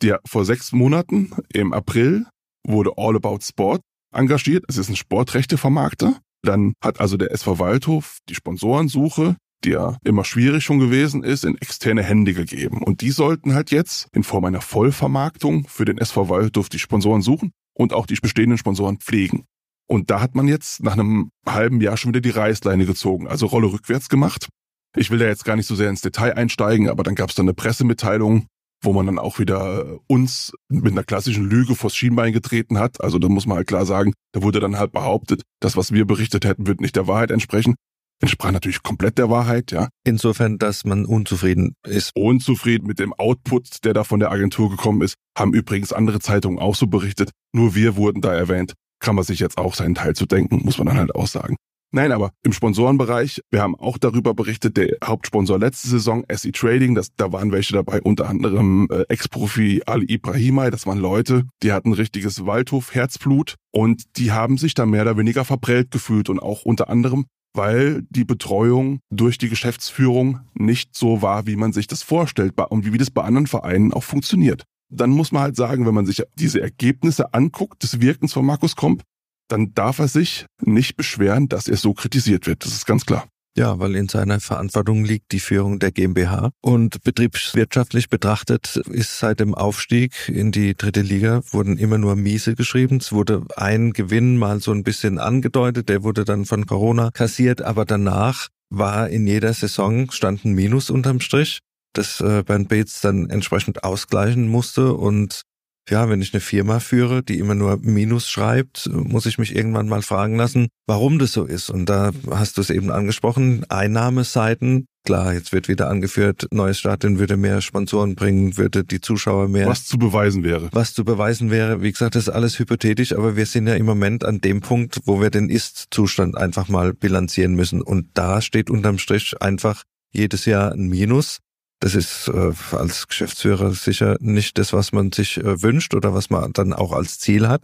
Der 0.00 0.20
vor 0.24 0.44
sechs 0.44 0.70
Monaten 0.70 1.32
im 1.52 1.72
April 1.72 2.26
wurde 2.66 2.92
All 2.96 3.16
About 3.16 3.40
Sport 3.42 3.82
engagiert. 4.12 4.64
Es 4.68 4.76
ist 4.76 4.88
ein 4.88 4.96
Sportrechtevermarkter. 4.96 6.18
Dann 6.42 6.74
hat 6.82 7.00
also 7.00 7.16
der 7.16 7.32
SV 7.32 7.58
Waldhof 7.58 8.18
die 8.28 8.34
Sponsorensuche, 8.34 9.36
die 9.64 9.70
ja 9.70 9.96
immer 10.04 10.24
schwierig 10.24 10.64
schon 10.64 10.78
gewesen 10.78 11.22
ist, 11.22 11.44
in 11.44 11.56
externe 11.56 12.02
Hände 12.02 12.34
gegeben. 12.34 12.82
Und 12.82 13.00
die 13.00 13.10
sollten 13.10 13.54
halt 13.54 13.70
jetzt 13.70 14.08
in 14.12 14.22
Form 14.22 14.44
einer 14.44 14.60
Vollvermarktung 14.60 15.66
für 15.68 15.84
den 15.84 15.98
SV 15.98 16.28
Waldhof 16.28 16.68
die 16.68 16.78
Sponsoren 16.78 17.22
suchen 17.22 17.52
und 17.74 17.92
auch 17.92 18.06
die 18.06 18.14
bestehenden 18.14 18.58
Sponsoren 18.58 18.98
pflegen. 18.98 19.44
Und 19.86 20.10
da 20.10 20.20
hat 20.20 20.34
man 20.34 20.48
jetzt 20.48 20.82
nach 20.82 20.94
einem 20.94 21.30
halben 21.46 21.80
Jahr 21.80 21.96
schon 21.96 22.10
wieder 22.10 22.20
die 22.20 22.30
Reißleine 22.30 22.86
gezogen, 22.86 23.26
also 23.26 23.46
Rolle 23.46 23.72
rückwärts 23.72 24.08
gemacht. 24.08 24.48
Ich 24.96 25.10
will 25.10 25.18
da 25.18 25.26
jetzt 25.26 25.44
gar 25.44 25.56
nicht 25.56 25.66
so 25.66 25.74
sehr 25.74 25.90
ins 25.90 26.00
Detail 26.00 26.34
einsteigen, 26.34 26.88
aber 26.88 27.02
dann 27.02 27.14
gab 27.14 27.30
es 27.30 27.34
dann 27.34 27.46
eine 27.46 27.54
Pressemitteilung, 27.54 28.46
wo 28.84 28.92
man 28.92 29.06
dann 29.06 29.18
auch 29.18 29.38
wieder 29.38 29.98
uns 30.06 30.52
mit 30.68 30.92
einer 30.92 31.04
klassischen 31.04 31.48
Lüge 31.48 31.74
vors 31.74 31.94
Schienbein 31.96 32.32
getreten 32.32 32.78
hat. 32.78 33.00
Also 33.00 33.18
da 33.18 33.28
muss 33.28 33.46
man 33.46 33.58
halt 33.58 33.66
klar 33.66 33.86
sagen, 33.86 34.12
da 34.32 34.42
wurde 34.42 34.60
dann 34.60 34.78
halt 34.78 34.92
behauptet, 34.92 35.42
das, 35.60 35.76
was 35.76 35.92
wir 35.92 36.06
berichtet 36.06 36.44
hätten, 36.44 36.66
wird 36.66 36.80
nicht 36.80 36.96
der 36.96 37.06
Wahrheit 37.06 37.30
entsprechen. 37.30 37.74
Entsprach 38.22 38.52
natürlich 38.52 38.82
komplett 38.82 39.18
der 39.18 39.28
Wahrheit, 39.28 39.72
ja. 39.72 39.88
Insofern, 40.04 40.58
dass 40.58 40.84
man 40.84 41.04
unzufrieden 41.04 41.74
ist. 41.86 42.12
Unzufrieden 42.14 42.86
mit 42.86 43.00
dem 43.00 43.12
Output, 43.12 43.84
der 43.84 43.92
da 43.92 44.04
von 44.04 44.20
der 44.20 44.30
Agentur 44.30 44.70
gekommen 44.70 45.02
ist, 45.02 45.16
haben 45.36 45.52
übrigens 45.52 45.92
andere 45.92 46.20
Zeitungen 46.20 46.58
auch 46.58 46.76
so 46.76 46.86
berichtet. 46.86 47.30
Nur 47.52 47.74
wir 47.74 47.96
wurden 47.96 48.20
da 48.20 48.32
erwähnt 48.32 48.74
kann 49.04 49.14
man 49.14 49.24
sich 49.24 49.38
jetzt 49.38 49.58
auch 49.58 49.74
seinen 49.74 49.94
Teil 49.94 50.14
zu 50.16 50.26
denken, 50.26 50.62
muss 50.64 50.78
man 50.78 50.88
dann 50.88 50.96
halt 50.96 51.14
auch 51.14 51.26
sagen. 51.26 51.56
Nein, 51.94 52.10
aber 52.10 52.32
im 52.42 52.52
Sponsorenbereich, 52.52 53.40
wir 53.52 53.62
haben 53.62 53.76
auch 53.76 53.98
darüber 53.98 54.34
berichtet, 54.34 54.76
der 54.76 54.96
Hauptsponsor 55.04 55.60
letzte 55.60 55.86
Saison, 55.86 56.24
SE 56.28 56.50
Trading, 56.50 56.96
das, 56.96 57.14
da 57.14 57.30
waren 57.30 57.52
welche 57.52 57.72
dabei, 57.72 58.02
unter 58.02 58.28
anderem 58.28 58.88
äh, 58.90 59.02
Ex-Profi 59.02 59.82
Ali 59.86 60.12
Ibrahimai, 60.12 60.70
das 60.70 60.88
waren 60.88 60.98
Leute, 60.98 61.44
die 61.62 61.70
hatten 61.70 61.92
richtiges 61.92 62.44
Waldhof-Herzblut 62.44 63.54
und 63.70 64.02
die 64.16 64.32
haben 64.32 64.58
sich 64.58 64.74
da 64.74 64.86
mehr 64.86 65.02
oder 65.02 65.16
weniger 65.16 65.44
verprellt 65.44 65.92
gefühlt 65.92 66.28
und 66.30 66.40
auch 66.40 66.64
unter 66.64 66.88
anderem, 66.88 67.26
weil 67.54 68.02
die 68.10 68.24
Betreuung 68.24 68.98
durch 69.10 69.38
die 69.38 69.48
Geschäftsführung 69.48 70.40
nicht 70.52 70.96
so 70.96 71.22
war, 71.22 71.46
wie 71.46 71.54
man 71.54 71.72
sich 71.72 71.86
das 71.86 72.02
vorstellt 72.02 72.54
und 72.70 72.92
wie 72.92 72.98
das 72.98 73.12
bei 73.12 73.22
anderen 73.22 73.46
Vereinen 73.46 73.92
auch 73.92 74.02
funktioniert. 74.02 74.64
Dann 74.90 75.10
muss 75.10 75.30
man 75.30 75.42
halt 75.42 75.54
sagen, 75.54 75.86
wenn 75.86 75.94
man 75.94 76.06
sich 76.06 76.24
diese 76.34 76.60
Ergebnisse 76.60 77.32
anguckt 77.32 77.84
des 77.84 78.00
Wirkens 78.00 78.32
von 78.32 78.44
Markus 78.44 78.74
Komp, 78.74 79.04
dann 79.48 79.72
darf 79.74 79.98
er 79.98 80.08
sich 80.08 80.46
nicht 80.62 80.96
beschweren, 80.96 81.48
dass 81.48 81.68
er 81.68 81.76
so 81.76 81.94
kritisiert 81.94 82.46
wird. 82.46 82.64
Das 82.64 82.72
ist 82.72 82.86
ganz 82.86 83.06
klar. 83.06 83.26
Ja, 83.56 83.78
weil 83.78 83.94
in 83.94 84.08
seiner 84.08 84.40
Verantwortung 84.40 85.04
liegt 85.04 85.30
die 85.30 85.38
Führung 85.38 85.78
der 85.78 85.92
GmbH. 85.92 86.50
Und 86.60 87.04
betriebswirtschaftlich 87.04 88.08
betrachtet 88.08 88.76
ist 88.90 89.20
seit 89.20 89.38
dem 89.38 89.54
Aufstieg 89.54 90.28
in 90.28 90.50
die 90.50 90.74
dritte 90.74 91.02
Liga 91.02 91.40
wurden 91.52 91.78
immer 91.78 91.98
nur 91.98 92.16
Miese 92.16 92.56
geschrieben. 92.56 92.96
Es 92.96 93.12
wurde 93.12 93.44
ein 93.56 93.92
Gewinn 93.92 94.38
mal 94.38 94.60
so 94.60 94.72
ein 94.72 94.82
bisschen 94.82 95.18
angedeutet, 95.18 95.88
der 95.88 96.02
wurde 96.02 96.24
dann 96.24 96.46
von 96.46 96.66
Corona 96.66 97.10
kassiert, 97.12 97.62
aber 97.62 97.84
danach 97.84 98.48
war 98.70 99.08
in 99.08 99.24
jeder 99.28 99.52
Saison 99.52 100.10
stand 100.10 100.44
ein 100.44 100.54
Minus 100.54 100.90
unterm 100.90 101.20
Strich 101.20 101.60
das 101.94 102.20
äh, 102.20 102.42
Bernd 102.44 102.68
Bates 102.68 103.00
dann 103.00 103.30
entsprechend 103.30 103.84
ausgleichen 103.84 104.48
musste. 104.48 104.92
Und 104.94 105.42
ja, 105.90 106.08
wenn 106.08 106.22
ich 106.22 106.32
eine 106.32 106.40
Firma 106.40 106.80
führe, 106.80 107.22
die 107.22 107.38
immer 107.38 107.54
nur 107.54 107.78
Minus 107.82 108.28
schreibt, 108.28 108.88
muss 108.92 109.26
ich 109.26 109.38
mich 109.38 109.54
irgendwann 109.54 109.88
mal 109.88 110.02
fragen 110.02 110.36
lassen, 110.36 110.68
warum 110.86 111.18
das 111.18 111.32
so 111.32 111.44
ist. 111.44 111.68
Und 111.70 111.88
da 111.88 112.12
hast 112.30 112.56
du 112.56 112.62
es 112.62 112.70
eben 112.70 112.90
angesprochen, 112.90 113.64
Einnahmeseiten. 113.68 114.86
Klar, 115.04 115.34
jetzt 115.34 115.52
wird 115.52 115.68
wieder 115.68 115.90
angeführt, 115.90 116.46
neues 116.50 116.78
Stadion 116.78 117.18
würde 117.18 117.36
mehr 117.36 117.60
Sponsoren 117.60 118.14
bringen, 118.14 118.56
würde 118.56 118.84
die 118.84 119.02
Zuschauer 119.02 119.48
mehr. 119.48 119.66
Was 119.66 119.84
zu 119.84 119.98
beweisen 119.98 120.42
wäre. 120.42 120.70
Was 120.72 120.94
zu 120.94 121.04
beweisen 121.04 121.50
wäre. 121.50 121.82
Wie 121.82 121.92
gesagt, 121.92 122.14
das 122.14 122.28
ist 122.28 122.34
alles 122.34 122.58
hypothetisch, 122.58 123.12
aber 123.12 123.36
wir 123.36 123.44
sind 123.44 123.66
ja 123.66 123.74
im 123.74 123.84
Moment 123.84 124.24
an 124.24 124.40
dem 124.40 124.62
Punkt, 124.62 125.00
wo 125.04 125.20
wir 125.20 125.28
den 125.28 125.50
Ist-Zustand 125.50 126.38
einfach 126.38 126.68
mal 126.68 126.94
bilanzieren 126.94 127.54
müssen. 127.54 127.82
Und 127.82 128.08
da 128.14 128.40
steht 128.40 128.70
unterm 128.70 128.96
Strich 128.96 129.34
einfach 129.42 129.82
jedes 130.10 130.46
Jahr 130.46 130.72
ein 130.72 130.88
Minus. 130.88 131.40
Das 131.84 131.94
ist 131.94 132.28
äh, 132.28 132.52
als 132.74 133.08
Geschäftsführer 133.08 133.74
sicher 133.74 134.16
nicht 134.20 134.56
das, 134.56 134.72
was 134.72 134.92
man 134.92 135.12
sich 135.12 135.36
äh, 135.36 135.60
wünscht 135.60 135.92
oder 135.92 136.14
was 136.14 136.30
man 136.30 136.50
dann 136.54 136.72
auch 136.72 136.92
als 136.92 137.18
Ziel 137.18 137.46
hat. 137.46 137.62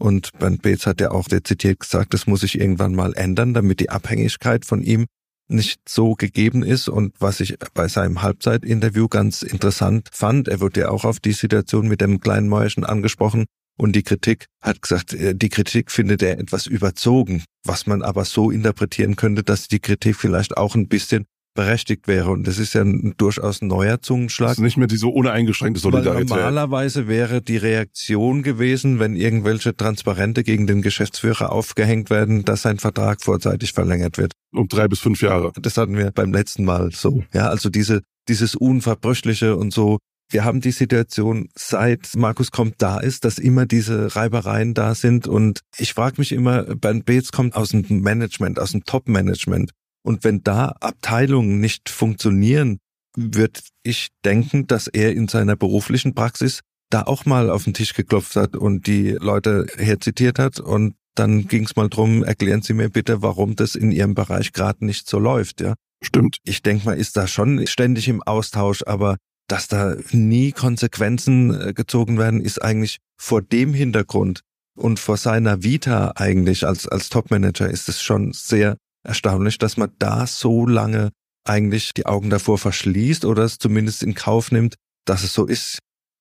Und 0.00 0.32
Bernd 0.38 0.62
Beetz 0.62 0.86
hat 0.86 1.02
ja 1.02 1.10
auch 1.10 1.28
dezidiert 1.28 1.80
gesagt, 1.80 2.14
das 2.14 2.26
muss 2.26 2.40
sich 2.40 2.58
irgendwann 2.58 2.94
mal 2.94 3.12
ändern, 3.12 3.52
damit 3.52 3.80
die 3.80 3.90
Abhängigkeit 3.90 4.64
von 4.64 4.80
ihm 4.80 5.04
nicht 5.48 5.86
so 5.86 6.14
gegeben 6.14 6.62
ist. 6.62 6.88
Und 6.88 7.14
was 7.18 7.40
ich 7.40 7.58
bei 7.74 7.88
seinem 7.88 8.22
Halbzeitinterview 8.22 9.06
ganz 9.06 9.42
interessant 9.42 10.08
fand, 10.12 10.48
er 10.48 10.62
wurde 10.62 10.80
ja 10.80 10.88
auch 10.88 11.04
auf 11.04 11.20
die 11.20 11.32
Situation 11.32 11.88
mit 11.88 12.00
dem 12.00 12.20
kleinen 12.20 12.48
Mäuerchen 12.48 12.84
angesprochen. 12.84 13.44
Und 13.76 13.94
die 13.94 14.02
Kritik 14.02 14.46
hat 14.62 14.80
gesagt, 14.80 15.12
äh, 15.12 15.34
die 15.34 15.50
Kritik 15.50 15.90
findet 15.90 16.22
er 16.22 16.38
etwas 16.38 16.66
überzogen, 16.66 17.44
was 17.66 17.86
man 17.86 18.00
aber 18.00 18.24
so 18.24 18.50
interpretieren 18.50 19.16
könnte, 19.16 19.42
dass 19.42 19.68
die 19.68 19.80
Kritik 19.80 20.16
vielleicht 20.16 20.56
auch 20.56 20.74
ein 20.74 20.88
bisschen 20.88 21.26
berechtigt 21.58 22.06
wäre. 22.06 22.30
Und 22.30 22.46
das 22.46 22.60
ist 22.60 22.74
ja 22.74 22.82
ein 22.82 23.14
durchaus 23.16 23.62
neuer 23.62 24.00
Zungenschlag. 24.00 24.50
Das 24.50 24.58
ist 24.58 24.62
nicht 24.62 24.76
mehr 24.76 24.86
diese 24.86 25.08
uneingeschränkte 25.08 25.80
Solidarität. 25.80 26.30
Weil 26.30 26.36
normalerweise 26.36 27.08
wäre 27.08 27.42
die 27.42 27.56
Reaktion 27.56 28.44
gewesen, 28.44 29.00
wenn 29.00 29.16
irgendwelche 29.16 29.76
Transparente 29.76 30.44
gegen 30.44 30.68
den 30.68 30.82
Geschäftsführer 30.82 31.50
aufgehängt 31.50 32.10
werden, 32.10 32.44
dass 32.44 32.62
sein 32.62 32.78
Vertrag 32.78 33.22
vorzeitig 33.22 33.72
verlängert 33.72 34.18
wird. 34.18 34.34
Um 34.54 34.68
drei 34.68 34.86
bis 34.86 35.00
fünf 35.00 35.20
Jahre. 35.20 35.50
Das 35.60 35.76
hatten 35.76 35.96
wir 35.96 36.12
beim 36.12 36.32
letzten 36.32 36.64
Mal 36.64 36.92
so. 36.92 37.24
Ja, 37.34 37.48
also 37.48 37.70
diese, 37.70 38.02
dieses 38.28 38.54
Unverbrüchliche 38.54 39.56
und 39.56 39.72
so. 39.72 39.98
Wir 40.30 40.44
haben 40.44 40.60
die 40.60 40.70
Situation, 40.70 41.48
seit 41.56 42.14
Markus 42.14 42.52
kommt 42.52 42.76
da 42.78 43.00
ist, 43.00 43.24
dass 43.24 43.38
immer 43.38 43.66
diese 43.66 44.14
Reibereien 44.14 44.74
da 44.74 44.94
sind. 44.94 45.26
Und 45.26 45.62
ich 45.76 45.92
frage 45.92 46.16
mich 46.18 46.30
immer, 46.30 46.62
Bernd 46.76 47.04
Beetz 47.04 47.32
kommt 47.32 47.56
aus 47.56 47.70
dem 47.70 47.84
Management, 47.88 48.60
aus 48.60 48.70
dem 48.70 48.84
Top-Management. 48.84 49.72
Und 50.08 50.24
wenn 50.24 50.42
da 50.42 50.74
Abteilungen 50.80 51.60
nicht 51.60 51.90
funktionieren, 51.90 52.78
würde 53.14 53.60
ich 53.82 54.08
denken, 54.24 54.66
dass 54.66 54.86
er 54.86 55.12
in 55.12 55.28
seiner 55.28 55.54
beruflichen 55.54 56.14
Praxis 56.14 56.60
da 56.88 57.02
auch 57.02 57.26
mal 57.26 57.50
auf 57.50 57.64
den 57.64 57.74
Tisch 57.74 57.92
geklopft 57.92 58.34
hat 58.34 58.56
und 58.56 58.86
die 58.86 59.10
Leute 59.10 59.66
herzitiert 59.76 60.38
hat 60.38 60.60
und 60.60 60.94
dann 61.14 61.46
ging 61.46 61.64
es 61.64 61.76
mal 61.76 61.90
drum, 61.90 62.24
erklären 62.24 62.62
Sie 62.62 62.72
mir 62.72 62.88
bitte, 62.88 63.20
warum 63.20 63.54
das 63.54 63.74
in 63.74 63.92
Ihrem 63.92 64.14
Bereich 64.14 64.54
gerade 64.54 64.82
nicht 64.82 65.06
so 65.10 65.18
läuft, 65.18 65.60
ja. 65.60 65.74
Stimmt. 66.02 66.38
Ich 66.42 66.62
denke 66.62 66.86
mal, 66.86 66.96
ist 66.96 67.18
da 67.18 67.26
schon 67.26 67.66
ständig 67.66 68.08
im 68.08 68.22
Austausch, 68.22 68.84
aber 68.86 69.18
dass 69.46 69.68
da 69.68 69.94
nie 70.12 70.52
Konsequenzen 70.52 71.52
äh, 71.52 71.74
gezogen 71.74 72.16
werden, 72.16 72.40
ist 72.40 72.62
eigentlich 72.62 72.96
vor 73.20 73.42
dem 73.42 73.74
Hintergrund 73.74 74.40
und 74.74 75.00
vor 75.00 75.18
seiner 75.18 75.62
Vita 75.62 76.12
eigentlich 76.16 76.66
als, 76.66 76.88
als 76.88 77.10
Topmanager 77.10 77.68
ist 77.68 77.90
es 77.90 78.00
schon 78.00 78.32
sehr 78.32 78.78
erstaunlich, 79.04 79.58
dass 79.58 79.76
man 79.76 79.90
da 79.98 80.26
so 80.26 80.66
lange 80.66 81.10
eigentlich 81.44 81.94
die 81.94 82.06
Augen 82.06 82.30
davor 82.30 82.58
verschließt 82.58 83.24
oder 83.24 83.42
es 83.44 83.58
zumindest 83.58 84.02
in 84.02 84.14
Kauf 84.14 84.52
nimmt, 84.52 84.74
dass 85.06 85.24
es 85.24 85.32
so 85.32 85.46
ist. 85.46 85.78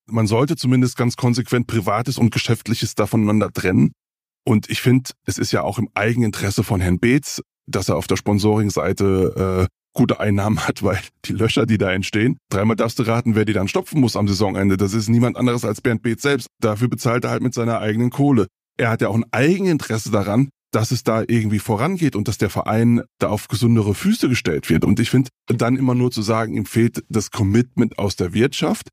Man 0.09 0.27
sollte 0.27 0.55
zumindest 0.55 0.95
ganz 0.95 1.17
konsequent 1.17 1.67
Privates 1.67 2.17
und 2.17 2.31
Geschäftliches 2.31 2.93
voneinander 2.97 3.51
trennen. 3.51 3.91
Und 4.45 4.69
ich 4.69 4.81
finde, 4.81 5.11
es 5.25 5.37
ist 5.37 5.51
ja 5.51 5.63
auch 5.63 5.77
im 5.77 5.89
Eigeninteresse 5.93 6.63
von 6.63 6.79
Herrn 6.79 6.99
Beetz, 6.99 7.41
dass 7.69 7.89
er 7.89 7.97
auf 7.97 8.07
der 8.07 8.15
Sponsoring-Seite 8.15 9.67
äh, 9.67 9.73
gute 9.93 10.21
Einnahmen 10.21 10.65
hat, 10.65 10.83
weil 10.83 10.99
die 11.25 11.33
Löcher, 11.33 11.65
die 11.65 11.77
da 11.77 11.91
entstehen, 11.91 12.37
dreimal 12.49 12.77
darfst 12.77 12.99
du 12.99 13.03
raten, 13.03 13.35
wer 13.35 13.43
die 13.43 13.53
dann 13.53 13.67
stopfen 13.67 13.99
muss 13.99 14.15
am 14.15 14.27
Saisonende. 14.27 14.77
Das 14.77 14.93
ist 14.93 15.09
niemand 15.09 15.35
anderes 15.35 15.65
als 15.65 15.81
Bernd 15.81 16.03
Beetz 16.03 16.21
selbst. 16.21 16.47
Dafür 16.61 16.87
bezahlt 16.87 17.25
er 17.25 17.31
halt 17.31 17.41
mit 17.41 17.53
seiner 17.53 17.79
eigenen 17.79 18.09
Kohle. 18.09 18.47
Er 18.77 18.89
hat 18.89 19.01
ja 19.01 19.09
auch 19.09 19.15
ein 19.15 19.25
Eigeninteresse 19.31 20.11
daran, 20.11 20.49
dass 20.71 20.91
es 20.91 21.03
da 21.03 21.23
irgendwie 21.27 21.59
vorangeht 21.59 22.15
und 22.15 22.27
dass 22.27 22.37
der 22.37 22.49
Verein 22.49 23.03
da 23.19 23.29
auf 23.29 23.47
gesundere 23.47 23.93
Füße 23.93 24.29
gestellt 24.29 24.69
wird. 24.69 24.83
Und 24.83 24.99
ich 24.99 25.09
finde, 25.09 25.29
dann 25.47 25.77
immer 25.77 25.95
nur 25.95 26.11
zu 26.11 26.21
sagen, 26.21 26.53
ihm 26.55 26.65
fehlt 26.65 27.03
das 27.09 27.31
Commitment 27.31 27.97
aus 27.99 28.15
der 28.15 28.33
Wirtschaft, 28.33 28.89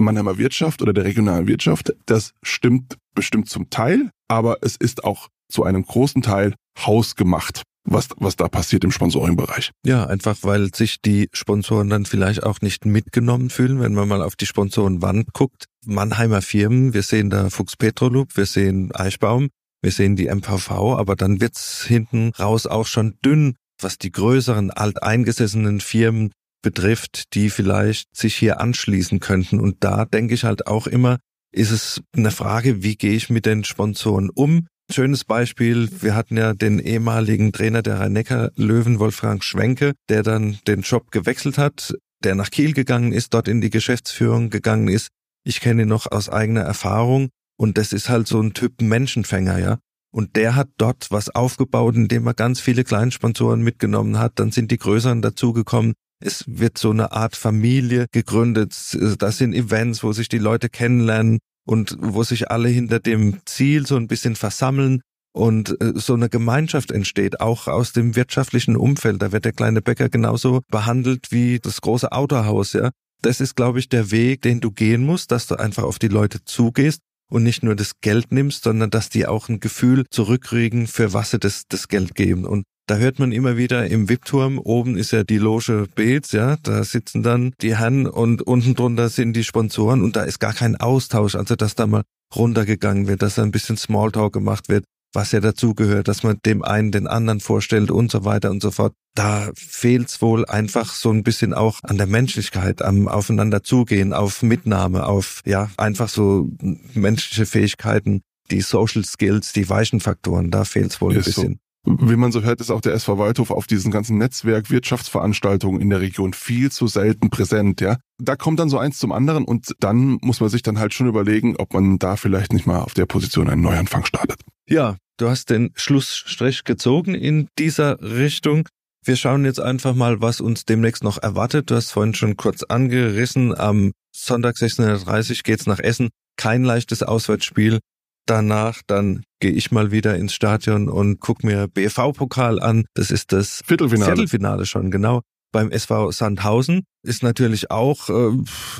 Mannheimer 0.00 0.38
Wirtschaft 0.38 0.80
oder 0.80 0.92
der 0.92 1.04
regionalen 1.04 1.48
Wirtschaft, 1.48 1.92
das 2.06 2.32
stimmt 2.42 2.96
bestimmt 3.14 3.48
zum 3.48 3.68
Teil, 3.68 4.10
aber 4.28 4.58
es 4.62 4.76
ist 4.76 5.04
auch 5.04 5.28
zu 5.50 5.64
einem 5.64 5.84
großen 5.84 6.22
Teil 6.22 6.54
hausgemacht 6.78 7.62
was, 7.90 8.08
was 8.18 8.36
da 8.36 8.48
passiert 8.48 8.84
im 8.84 8.90
Sponsoringbereich. 8.90 9.70
Ja, 9.84 10.06
einfach 10.06 10.36
weil 10.42 10.74
sich 10.74 11.00
die 11.00 11.28
Sponsoren 11.32 11.88
dann 11.88 12.06
vielleicht 12.06 12.42
auch 12.42 12.60
nicht 12.60 12.84
mitgenommen 12.84 13.50
fühlen, 13.50 13.80
wenn 13.80 13.94
man 13.94 14.08
mal 14.08 14.22
auf 14.22 14.36
die 14.36 14.46
Sponsorenwand 14.46 15.32
guckt. 15.32 15.66
Mannheimer 15.86 16.42
Firmen, 16.42 16.94
wir 16.94 17.02
sehen 17.02 17.30
da 17.30 17.50
Fuchs 17.50 17.76
Petrolub, 17.76 18.36
wir 18.36 18.46
sehen 18.46 18.92
Eichbaum, 18.94 19.48
wir 19.82 19.92
sehen 19.92 20.16
die 20.16 20.28
MVV, 20.28 20.70
aber 20.70 21.16
dann 21.16 21.40
wird's 21.40 21.84
hinten 21.84 22.32
raus 22.38 22.66
auch 22.66 22.86
schon 22.86 23.18
dünn, 23.24 23.54
was 23.80 23.98
die 23.98 24.10
größeren 24.10 24.70
alteingesessenen 24.70 25.80
Firmen 25.80 26.32
betrifft, 26.62 27.34
die 27.34 27.50
vielleicht 27.50 28.14
sich 28.16 28.34
hier 28.34 28.60
anschließen 28.60 29.20
könnten. 29.20 29.60
Und 29.60 29.76
da 29.80 30.04
denke 30.04 30.34
ich 30.34 30.44
halt 30.44 30.66
auch 30.66 30.86
immer, 30.86 31.18
ist 31.52 31.70
es 31.70 32.02
eine 32.16 32.30
Frage, 32.30 32.82
wie 32.82 32.96
gehe 32.96 33.14
ich 33.14 33.30
mit 33.30 33.46
den 33.46 33.64
Sponsoren 33.64 34.30
um? 34.30 34.66
Schönes 34.90 35.24
Beispiel, 35.24 35.88
wir 36.00 36.14
hatten 36.14 36.36
ja 36.36 36.54
den 36.54 36.78
ehemaligen 36.78 37.52
Trainer 37.52 37.82
der 37.82 38.00
Rhein-Neckar-Löwen, 38.00 38.98
Wolfgang 38.98 39.44
Schwenke, 39.44 39.92
der 40.08 40.22
dann 40.22 40.58
den 40.66 40.80
Job 40.80 41.10
gewechselt 41.10 41.58
hat, 41.58 41.94
der 42.24 42.34
nach 42.34 42.50
Kiel 42.50 42.72
gegangen 42.72 43.12
ist, 43.12 43.34
dort 43.34 43.48
in 43.48 43.60
die 43.60 43.70
Geschäftsführung 43.70 44.50
gegangen 44.50 44.88
ist. 44.88 45.08
Ich 45.44 45.60
kenne 45.60 45.82
ihn 45.82 45.88
noch 45.88 46.10
aus 46.10 46.28
eigener 46.28 46.62
Erfahrung 46.62 47.28
und 47.58 47.76
das 47.76 47.92
ist 47.92 48.08
halt 48.08 48.28
so 48.28 48.40
ein 48.40 48.54
Typ 48.54 48.80
Menschenfänger, 48.80 49.58
ja. 49.58 49.78
Und 50.10 50.36
der 50.36 50.54
hat 50.54 50.68
dort 50.78 51.10
was 51.10 51.28
aufgebaut, 51.28 51.96
indem 51.96 52.26
er 52.26 52.34
ganz 52.34 52.60
viele 52.60 52.84
Kleinsponsoren 52.84 53.60
mitgenommen 53.60 54.18
hat. 54.18 54.38
Dann 54.38 54.52
sind 54.52 54.70
die 54.70 54.78
größeren 54.78 55.20
dazugekommen. 55.20 55.92
Es 56.24 56.44
wird 56.46 56.78
so 56.78 56.90
eine 56.90 57.12
Art 57.12 57.36
Familie 57.36 58.06
gegründet. 58.10 58.74
Das 59.18 59.38
sind 59.38 59.54
Events, 59.54 60.02
wo 60.02 60.12
sich 60.12 60.28
die 60.28 60.38
Leute 60.38 60.70
kennenlernen 60.70 61.38
und 61.66 61.96
wo 62.00 62.22
sich 62.22 62.50
alle 62.50 62.68
hinter 62.68 63.00
dem 63.00 63.40
Ziel 63.44 63.86
so 63.86 63.96
ein 63.96 64.08
bisschen 64.08 64.34
versammeln 64.34 65.02
und 65.34 65.78
äh, 65.80 65.92
so 65.94 66.14
eine 66.14 66.30
Gemeinschaft 66.30 66.90
entsteht, 66.90 67.40
auch 67.40 67.68
aus 67.68 67.92
dem 67.92 68.16
wirtschaftlichen 68.16 68.76
Umfeld. 68.76 69.20
Da 69.20 69.30
wird 69.30 69.44
der 69.44 69.52
kleine 69.52 69.82
Bäcker 69.82 70.08
genauso 70.08 70.62
behandelt 70.70 71.30
wie 71.30 71.58
das 71.58 71.80
große 71.80 72.12
Autohaus, 72.12 72.72
ja. 72.72 72.90
Das 73.20 73.40
ist, 73.40 73.56
glaube 73.56 73.80
ich, 73.80 73.88
der 73.88 74.12
Weg, 74.12 74.42
den 74.42 74.60
du 74.60 74.70
gehen 74.70 75.04
musst, 75.04 75.32
dass 75.32 75.48
du 75.48 75.56
einfach 75.56 75.82
auf 75.82 75.98
die 75.98 76.08
Leute 76.08 76.44
zugehst 76.44 77.02
und 77.30 77.42
nicht 77.42 77.62
nur 77.62 77.76
das 77.76 78.00
Geld 78.00 78.32
nimmst, 78.32 78.64
sondern 78.64 78.90
dass 78.90 79.08
die 79.10 79.26
auch 79.26 79.48
ein 79.48 79.60
Gefühl 79.60 80.04
zurückkriegen, 80.10 80.86
für 80.86 81.12
was 81.12 81.30
sie 81.30 81.38
das, 81.38 81.64
das 81.68 81.88
Geld 81.88 82.14
geben. 82.14 82.44
Und 82.44 82.64
da 82.86 82.96
hört 82.96 83.18
man 83.18 83.32
immer 83.32 83.58
wieder 83.58 83.86
im 83.86 84.08
VIP-Turm, 84.08 84.58
oben 84.58 84.96
ist 84.96 85.10
ja 85.10 85.22
die 85.22 85.36
Loge 85.36 85.86
Beetz, 85.94 86.32
ja, 86.32 86.56
da 86.62 86.82
sitzen 86.84 87.22
dann 87.22 87.52
die 87.60 87.76
Herren 87.76 88.06
und 88.06 88.40
unten 88.42 88.74
drunter 88.74 89.10
sind 89.10 89.34
die 89.34 89.44
Sponsoren 89.44 90.02
und 90.02 90.16
da 90.16 90.22
ist 90.22 90.38
gar 90.38 90.54
kein 90.54 90.76
Austausch, 90.76 91.34
also 91.34 91.54
dass 91.54 91.74
da 91.74 91.86
mal 91.86 92.02
runtergegangen 92.34 93.06
wird, 93.06 93.20
dass 93.20 93.34
da 93.34 93.42
ein 93.42 93.50
bisschen 93.50 93.76
Smalltalk 93.76 94.32
gemacht 94.32 94.70
wird, 94.70 94.84
was 95.18 95.32
ja 95.32 95.40
dazugehört, 95.40 96.06
dass 96.06 96.22
man 96.22 96.38
dem 96.46 96.62
einen 96.62 96.92
den 96.92 97.08
anderen 97.08 97.40
vorstellt 97.40 97.90
und 97.90 98.08
so 98.08 98.24
weiter 98.24 98.52
und 98.52 98.62
so 98.62 98.70
fort. 98.70 98.94
Da 99.16 99.50
fehlt's 99.56 100.22
wohl 100.22 100.46
einfach 100.46 100.94
so 100.94 101.10
ein 101.10 101.24
bisschen 101.24 101.54
auch 101.54 101.80
an 101.82 101.96
der 101.96 102.06
Menschlichkeit, 102.06 102.82
am 102.82 103.08
Aufeinander 103.08 103.64
zugehen, 103.64 104.12
auf 104.12 104.44
Mitnahme, 104.44 105.06
auf 105.06 105.42
ja 105.44 105.70
einfach 105.76 106.08
so 106.08 106.48
menschliche 106.94 107.46
Fähigkeiten, 107.46 108.22
die 108.52 108.60
Social 108.60 109.04
Skills, 109.04 109.52
die 109.52 109.68
weichen 109.68 109.98
Faktoren. 109.98 110.52
Da 110.52 110.64
fehlt's 110.64 111.00
wohl 111.00 111.16
ein 111.16 111.24
bisschen. 111.24 111.58
So. 111.84 111.98
Wie 112.00 112.16
man 112.16 112.30
so 112.30 112.42
hört, 112.42 112.60
ist 112.60 112.70
auch 112.70 112.80
der 112.80 112.92
SV 112.94 113.18
Waldhof 113.18 113.50
auf 113.50 113.66
diesen 113.66 113.90
ganzen 113.90 114.18
Netzwerk 114.18 114.70
Wirtschaftsveranstaltungen 114.70 115.80
in 115.80 115.90
der 115.90 116.00
Region 116.00 116.32
viel 116.32 116.70
zu 116.70 116.86
selten 116.86 117.28
präsent, 117.30 117.80
ja. 117.80 117.96
Da 118.18 118.36
kommt 118.36 118.60
dann 118.60 118.68
so 118.68 118.78
eins 118.78 118.98
zum 118.98 119.10
anderen 119.10 119.44
und 119.44 119.74
dann 119.80 120.18
muss 120.20 120.38
man 120.40 120.48
sich 120.48 120.62
dann 120.62 120.78
halt 120.78 120.94
schon 120.94 121.08
überlegen, 121.08 121.56
ob 121.56 121.74
man 121.74 121.98
da 121.98 122.14
vielleicht 122.14 122.52
nicht 122.52 122.66
mal 122.66 122.82
auf 122.82 122.94
der 122.94 123.06
Position 123.06 123.48
einen 123.48 123.62
Neuanfang 123.62 124.04
startet. 124.04 124.42
Ja, 124.68 124.96
du 125.16 125.30
hast 125.30 125.48
den 125.48 125.70
Schlussstrich 125.74 126.64
gezogen 126.64 127.14
in 127.14 127.48
dieser 127.58 128.00
Richtung. 128.02 128.68
Wir 129.02 129.16
schauen 129.16 129.46
jetzt 129.46 129.60
einfach 129.60 129.94
mal, 129.94 130.20
was 130.20 130.42
uns 130.42 130.66
demnächst 130.66 131.02
noch 131.02 131.16
erwartet. 131.22 131.70
Du 131.70 131.74
hast 131.74 131.90
vorhin 131.92 132.14
schon 132.14 132.36
kurz 132.36 132.64
angerissen. 132.64 133.58
Am 133.58 133.92
Sonntag 134.14 134.56
16.30 134.56 135.42
geht's 135.42 135.66
nach 135.66 135.78
Essen. 135.78 136.10
Kein 136.36 136.64
leichtes 136.64 137.02
Auswärtsspiel. 137.02 137.78
Danach 138.26 138.82
dann 138.86 139.22
gehe 139.40 139.52
ich 139.52 139.70
mal 139.70 139.90
wieder 139.90 140.16
ins 140.16 140.34
Stadion 140.34 140.90
und 140.90 141.18
guck 141.18 141.44
mir 141.44 141.68
BV-Pokal 141.68 142.60
an. 142.60 142.84
Das 142.92 143.10
ist 143.10 143.32
das 143.32 143.62
Viertelfinale. 143.64 144.16
Viertelfinale 144.16 144.66
schon, 144.66 144.90
genau 144.90 145.22
beim 145.52 145.70
SV 145.70 146.10
Sandhausen 146.10 146.84
ist 147.02 147.22
natürlich 147.22 147.70
auch 147.70 148.08
äh, 148.08 148.32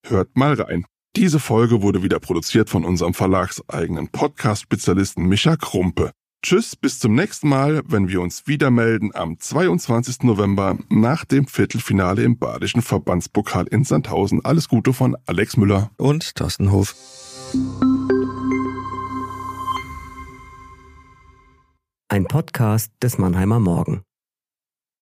Hört 0.06 0.38
mal 0.38 0.54
rein. 0.54 0.86
Diese 1.16 1.40
Folge 1.40 1.82
wurde 1.82 2.04
wieder 2.04 2.20
produziert 2.20 2.70
von 2.70 2.86
unserem 2.86 3.16
verlagseigenen 3.16 4.10
Podcast-Spezialisten 4.10 5.26
Micha 5.26 5.56
Krumpe. 5.56 6.12
Tschüss, 6.44 6.76
bis 6.76 7.00
zum 7.00 7.16
nächsten 7.16 7.48
Mal, 7.48 7.84
wenn 7.86 8.10
wir 8.10 8.20
uns 8.20 8.48
wieder 8.48 8.70
melden 8.70 9.16
am 9.16 9.40
22. 9.40 10.24
November 10.24 10.78
nach 10.90 11.24
dem 11.24 11.48
Viertelfinale 11.48 12.22
im 12.22 12.38
Badischen 12.38 12.82
Verbandspokal 12.82 13.66
in 13.68 13.86
Sandhausen. 13.86 14.44
Alles 14.44 14.68
Gute 14.68 14.92
von 14.92 15.16
Alex 15.26 15.56
Müller. 15.56 15.92
Und 15.96 16.36
Thorsten 16.36 16.70
Hof. 16.74 16.96
Ein 22.10 22.26
Podcast 22.26 22.92
des 23.02 23.18
Mannheimer 23.18 23.62
Morgen. 23.62 24.04